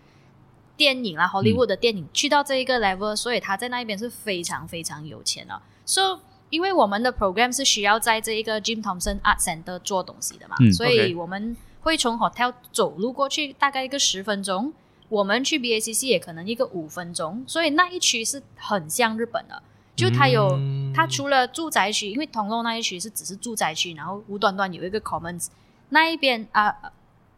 [0.76, 5.62] 电影啦，Hollywood 的电影、去到这一个 level，所以他在那边是非常非常有钱的。
[5.86, 14.74] So，因为我们的 program 是需要在这一个 Jim Thompson Art Center 做东西的嘛，嗯所以我们会从 hotel 走路过去，大概一个十分钟。
[15.10, 19.62] 我们去 BACC 也可能一个五分钟，所以那一区是很像日本的。
[19.96, 25.48] 就它有，嗯它除了住宅区，因为同路那一区是只是住宅区，然后无端端有一个 commons，
[25.90, 26.92] 那一边啊、呃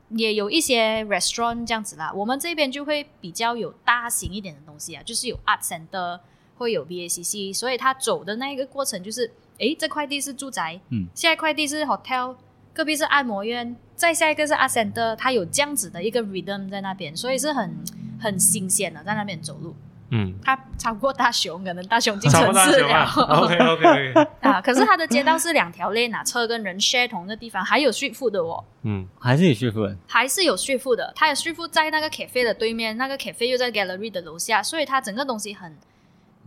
[0.10, 2.12] 也有一些 restaurant 这样子啦。
[2.16, 6.20] 我们这边就会比较有大型一点的东西啊，就是有 art center，
[6.60, 12.36] 会有 BACC，所以它走的那一个过程就是，诶，这块地是住宅，嗯，下一块地是 hotel，
[12.74, 17.76] 隔壁是按摩院，再下一个是 art center，它有这样子的一个 rhythm 在那边，所以是很
[18.20, 19.74] 很新鲜的，在那边走路。
[20.12, 22.90] 嗯，它超过大熊，可能大熊进城市了。
[22.92, 31.14] 啊， OK OK OK，啊，可是它的街道是两条 lane 啊，车跟人 share 同一个地方，还有 street food 的哦，嗯还是有学分，还是有 street food 的。
[31.16, 35.78] 它有 street food 在那个 cafe 的对面，那个 cafe 又在 gallery 的楼下，所以它整个东西很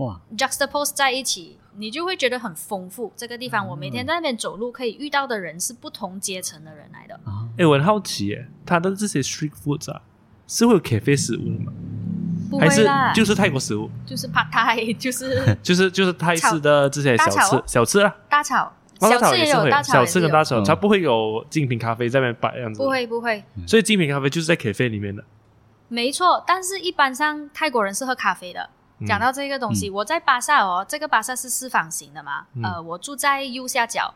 [0.05, 3.12] 哇，juxtapose 在一起，你就会觉得很丰富。
[3.16, 7.14] 这个地方我每天在那边走路，可以遇到的人是不同阶层的人来的。
[7.24, 10.03] 啊，哎，我很好奇耶，他的这些 street foods 啊，
[10.46, 11.72] 是会有 cafe 食物的吗？
[12.50, 13.88] 不还是会啦，就是泰国食物？
[14.05, 25.24] 就是 pad thai，就是 就是就是泰式的这些小吃大炒小吃啊，大炒，大小吃炒也是会有大炒小也是有吃跟大炒，嗯它不会有精品咖啡在那边摆这样子，不，会不会，所以精品咖啡就是在 cafe 里面的。
[25.88, 28.70] 没错，但是一般上泰国人是喝咖啡的。
[29.03, 29.07] 嗯。
[29.07, 32.62] 讲到这个东西，我在巴萨哦，这个巴萨是四方形的嘛，嗯。
[32.64, 34.14] 呃，我住在右下角，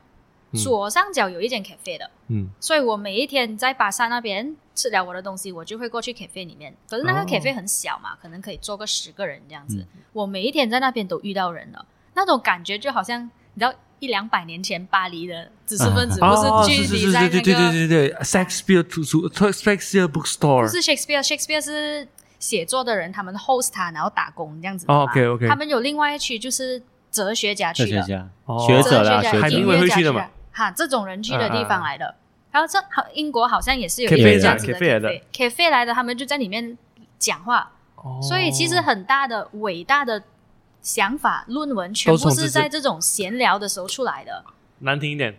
[0.53, 0.59] 嗯。
[0.59, 2.49] 左上角有一间 cafe 的，嗯。
[2.61, 6.75] 所以我每一天在巴萨那边吃了我的东西，我就会过去 cafe 里面。
[6.89, 7.25] 可是那个哦。
[7.27, 9.79] cafe 很小嘛，可能可以坐个十个人这样子。
[9.95, 10.03] 嗯。
[10.13, 11.85] 我每一天在那边都遇到人了，
[12.15, 13.23] 那种感觉就好像
[13.55, 22.07] 你知道一两百年前巴黎的知识分子，哦，不是聚集在那是对对对个对对对，Shakespeare 图书 Shakespeare bookstore，不是 Shakespeare，Shakespeare 是
[22.39, 24.85] 写作的人，他们 host 他，然后打工这样子。
[24.89, 25.49] 哦，OK，OK。
[25.49, 28.65] 他们有另外一区就是哲学家去的，哲学家、哦。
[28.67, 32.15] 学者啦，哲学者音乐家威会去的嘛，哈，这种人去的地方来的。
[32.51, 35.21] 然后这好，英国好像也是有一个这样子的 Cafe 来的。
[35.33, 36.79] Cafe 来的，他们就在里面
[37.19, 38.19] 讲话，哦。
[38.23, 40.23] 所以其实很大的、伟大的
[40.81, 44.45] 想法、论文，全部是在这种闲聊的时候出来的。
[44.79, 45.35] 难听一点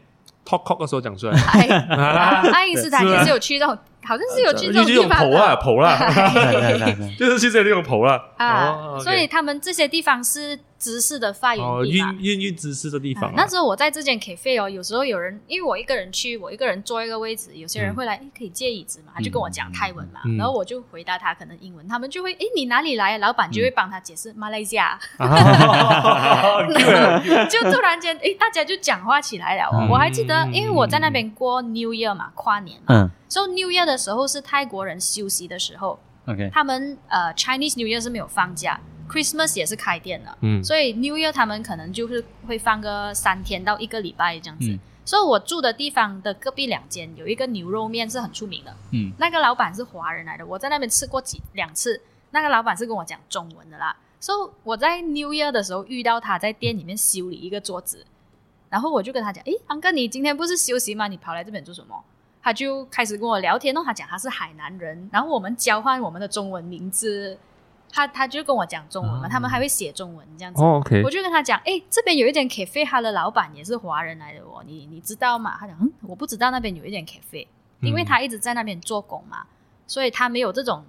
[0.45, 1.37] ，talk talk 的时候讲出来，
[2.53, 3.77] 爱因斯坦也是有去这种，
[4.07, 5.61] 好像是有去这种地方头啊的。
[5.61, 5.97] 头啦，
[6.33, 12.13] 对对对对就是去这里用头啦，啊，所以他们这些地方是知识的发源哦，地嘛。
[12.13, 19.11] 孕孕育知识的地方啊，啊那时候我在这间 cafe 哦，有时候有人因为我一个人去，我一个人坐一个位置，有些人会来，诶可以借椅子嘛？
[19.15, 20.37] 他就跟我讲泰文嘛，嗯。
[20.37, 23.17] 然后我就回答他可能英文，他们就会，诶，你哪里来？
[23.17, 25.27] 老板就会帮他解释马来西亚， 啊
[26.57, 40.93] 很 cute 很 cute 就突然间，诶，大家就讲话起来了我还记得，因为我在那边过 New Year 嘛，跨年嘛，嗯，所以 New Year 的时候是泰国人休息的时候，OK，他们呃 Chinese New Year 是没有放假，Christmas 也是开店的，嗯所以
[40.93, 44.71] New Year 他们可能就是会放个三天到一个礼拜这样子。
[44.71, 52.01] 嗯所以我住的地方的隔壁两间有一个牛肉面是很出名的，嗯那个老板是华人来的，我在那边吃过几两次，
[52.31, 53.95] 那个老板是跟我讲中文的啦。
[54.19, 58.05] 所以我在 New Year 的时候遇到他在店里面修理一个桌子，
[58.69, 61.07] 然后我就跟他讲：“诶，安哥，你今天不是休息吗？
[61.07, 62.03] 你跑来这边做什么？”
[62.43, 67.37] 他就开始跟我聊天哦，他讲他是海南人，然后我们交换我们的中文名字，
[67.91, 70.61] 他他就跟我讲中文嘛，哦他们还会写中文这样子。
[70.61, 75.57] 哦，OK，我就跟他讲，哎，这边有一点 cafe，他的老板也是华人来的哦，你你知道吗？
[75.59, 77.47] 他讲，嗯，我不知道那边有一点 cafe，
[77.81, 79.45] 因为嗯他一直在那边做工嘛，
[79.87, 80.83] 所以他没有这种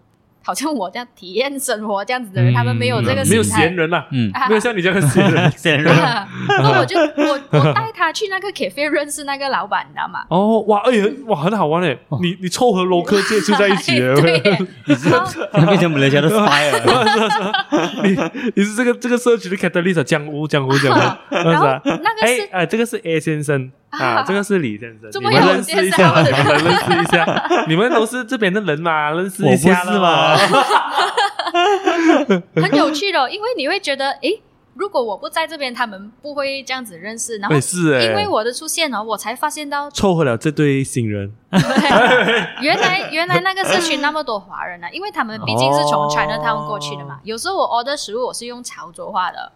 [0.49, 3.76] 好像我这样体验生活这样子的人，他们没有这个没有闲。
[3.76, 5.53] 人呐，嗯，啊没有像你这样的闲人。
[5.55, 10.24] 闲人然后我就我 我带他去那个 cafe 认识那个老板，你知道吗？
[10.30, 11.99] 哦，哇，哎呀，哇，很好玩诶！
[12.22, 14.40] 你你凑合 local 接触在一起了， 对，
[15.12, 18.16] 然后那变成马来西亚的 fire，你
[18.57, 21.66] 你是这个这个社区的 catalyst，江湖江湖江湖，然后？
[21.84, 30.36] 那个是哎啊，这个是 A 先生啊，啊 这个是李先生，这么有你们认识一介下，绍你们认识一下，你们都是这边的人嘛，认识一下我不是嘛？
[30.36, 30.36] 嘛？
[32.62, 34.41] 很有趣的哦，因为你会觉得，诶，
[34.74, 37.39] 如果我不在这边，他们不会这样子认识。
[37.39, 41.32] 然后是哎，因为我的出现哦，我才发现到凑合了这对新人，
[42.61, 47.18] 原来原来那个社区那么多华人啊，因为他们毕竟是从哦 Chinatown 过去的嘛。
[47.24, 49.53] 有时候我 order 食物我是用潮州话的。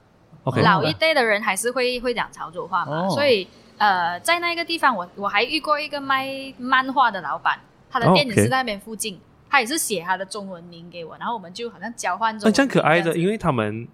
[0.65, 3.11] 老一辈的人还是会会讲潮州话嘛，哦。
[3.11, 3.47] 所以
[3.79, 7.59] 呃，在那个地方我我还遇过一个卖漫画的老板，
[7.91, 9.19] 他的哦店也是在那边附近。
[9.51, 12.51] 他也是写他的中文名给我，然后我们就好像交换中。
[12.51, 13.87] 这样可爱的，因为为他们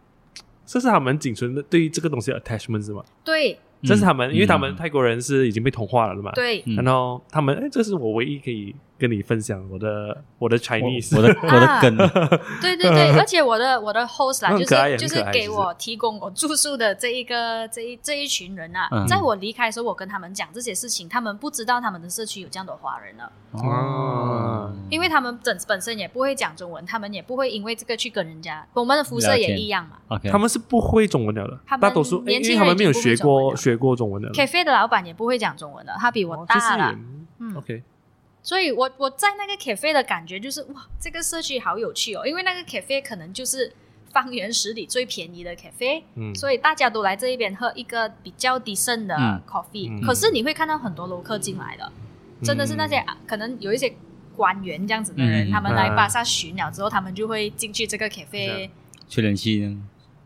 [0.65, 3.03] 这是他们仅存的对于这个东西的 attachment 是吗？
[3.25, 4.77] 对这是他们，因为他们嗯。
[4.77, 6.77] 泰国人是已经被同化了的嘛，对，嗯。
[6.77, 11.97] 然后他们，哎，这是我唯一可以跟你分享我的我的 Chinese，我的我的根，
[12.61, 19.07] 对对对，而且我的我的 host 啦，就是就是给我提供我住宿的这一个这一这一群人啊，嗯。
[19.07, 24.73] 在我离开的时候，我跟他们讲这些事情，他们不知道他们的社区有这样的华人了，哦。
[24.91, 29.97] 因为他们本本身也不会讲中文，他们也不会因为这个去跟人家，我们的肤色也一样嘛。
[30.09, 34.31] OK，他们是不会中文的了，他们大多数，哎年轻因为他们没有学过学过中文的。
[34.33, 36.99] cafe 的老板也不会讲中文的，他比我大了，也
[37.39, 37.57] 嗯。
[37.57, 37.83] OK，
[38.43, 43.73] 所以我我在那个 cafe 的感觉就是哇，这个社区好有趣哦，因为那个 cafe 可能就是
[44.13, 49.41] 方圆十里最便宜的 cafe，嗯，所以大家都来这一边喝一个比较低盛的嗯。
[49.47, 50.01] coffee，、嗯。
[50.03, 51.93] 可是你会看到很多游客进来的，
[52.43, 53.93] 真的是那些、啊可能有一些
[54.35, 55.51] 官员这样子的人，嗯。
[55.51, 58.71] 他们来啊巴萨巡了之后，他们就会进去这个 cafe，
[59.09, 59.77] 吹冷气呢。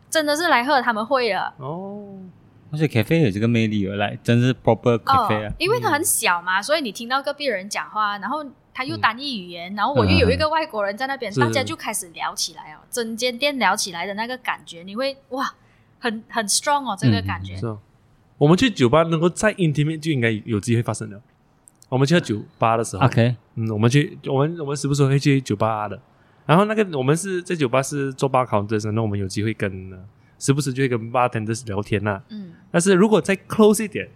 [0.09, 1.51] 真的是来喝他们会了。
[1.57, 2.19] 哦，
[2.73, 5.53] 而且 cafe 有这个魅力而来，真是 proper 哦 cafe 啊，。
[5.59, 8.43] 因为它很小嘛，所以你听到隔壁人讲话，然后
[8.73, 15.53] 他又嗯单一语言，然后我又有一个外国人在那边，是大家就开始聊起来哦，整间店聊起来的那个感觉，你会哇，
[15.99, 17.55] 很很 strong 哦，这个嗯感觉。
[17.55, 17.79] 是哦。
[18.39, 21.21] 我们去酒吧能够再 intimate 就应该有机会发生了。
[21.87, 26.01] 我们去酒吧的时候 OK，嗯，我们去，我们我们时不时会去酒吧的。
[26.47, 29.97] 然后那个我们是在酒吧是做 bar counter，那我们有机会跟、呃
[30.43, 34.09] 时不时就会跟 bartenders 聊天呐、嗯，但是如果再 close 一点，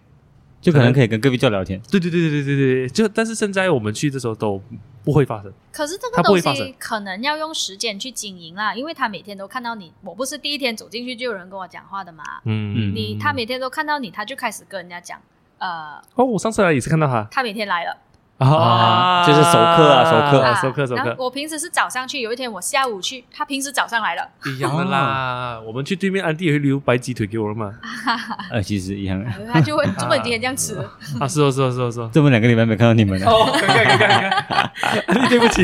[0.60, 1.80] 就可能可以跟隔壁叫聊天。
[1.90, 4.62] 对对对对对对对，就但是现在我们去的时候都
[5.02, 5.50] 不会发生。
[5.72, 12.22] 可是这个东西可能要用时间去经营啦，因为他每天都看到你，我不是第一天走进去就有人跟我讲话的嘛。
[12.44, 15.18] 嗯，你他每天都看到你，他就开始跟人家讲，
[15.56, 17.96] 呃，哦，我上次来也是看到他他每天来了。
[18.38, 25.60] 啊就是熟客啊熟客啊啊熟客熟客我平时是早上去，有一天我下午去，他平时早上来了，一样的啦。
[25.66, 27.74] 我们去对面安迪也会留白鸡腿给我了嘛？
[28.52, 29.26] 呃，其实一样的。
[29.52, 30.76] 他就会这么今天这样吃。
[31.18, 32.08] 啊，是哦是哦是哦是哦。
[32.12, 33.28] 这么两个礼拜没看到你们了。
[33.28, 34.08] 哦，看看看看
[34.46, 34.72] 看，
[35.08, 35.62] 安迪对不起，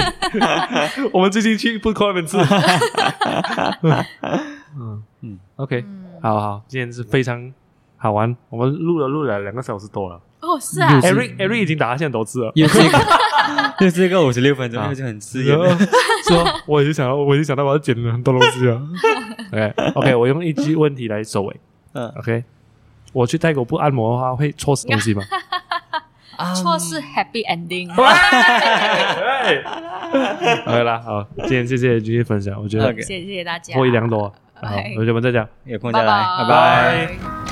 [1.14, 2.36] 我们最近去不快门吃。
[4.76, 7.52] 嗯嗯，OK，嗯，好好，今天是非常
[7.96, 10.20] 好玩，我们录了录了两个小时多了。
[10.54, 12.52] 哦，是啊，是 Eric Eric 已经打哈欠多次了。
[12.54, 12.98] 又是一个，
[13.80, 15.78] 又是一个五十六分钟，啊又是很刺眼的。
[16.28, 18.80] 说，我已经想到，我已经想到我要剪了很多东西了。
[19.52, 21.56] OK OK，我用一句问题来收尾。
[21.92, 22.44] 嗯 OK，
[23.12, 25.22] 我去泰国不按摩的话会错失东西吗？
[26.56, 27.94] 错是 happy ending。
[27.94, 29.62] 对
[30.66, 34.22] ，OK 啦，好，今天谢谢继续分享，我觉得谢谢大家，获益良多。
[34.54, 35.46] 好，同学们再讲。
[35.64, 37.06] 有空再来，拜拜拜。
[37.06, 37.43] 拜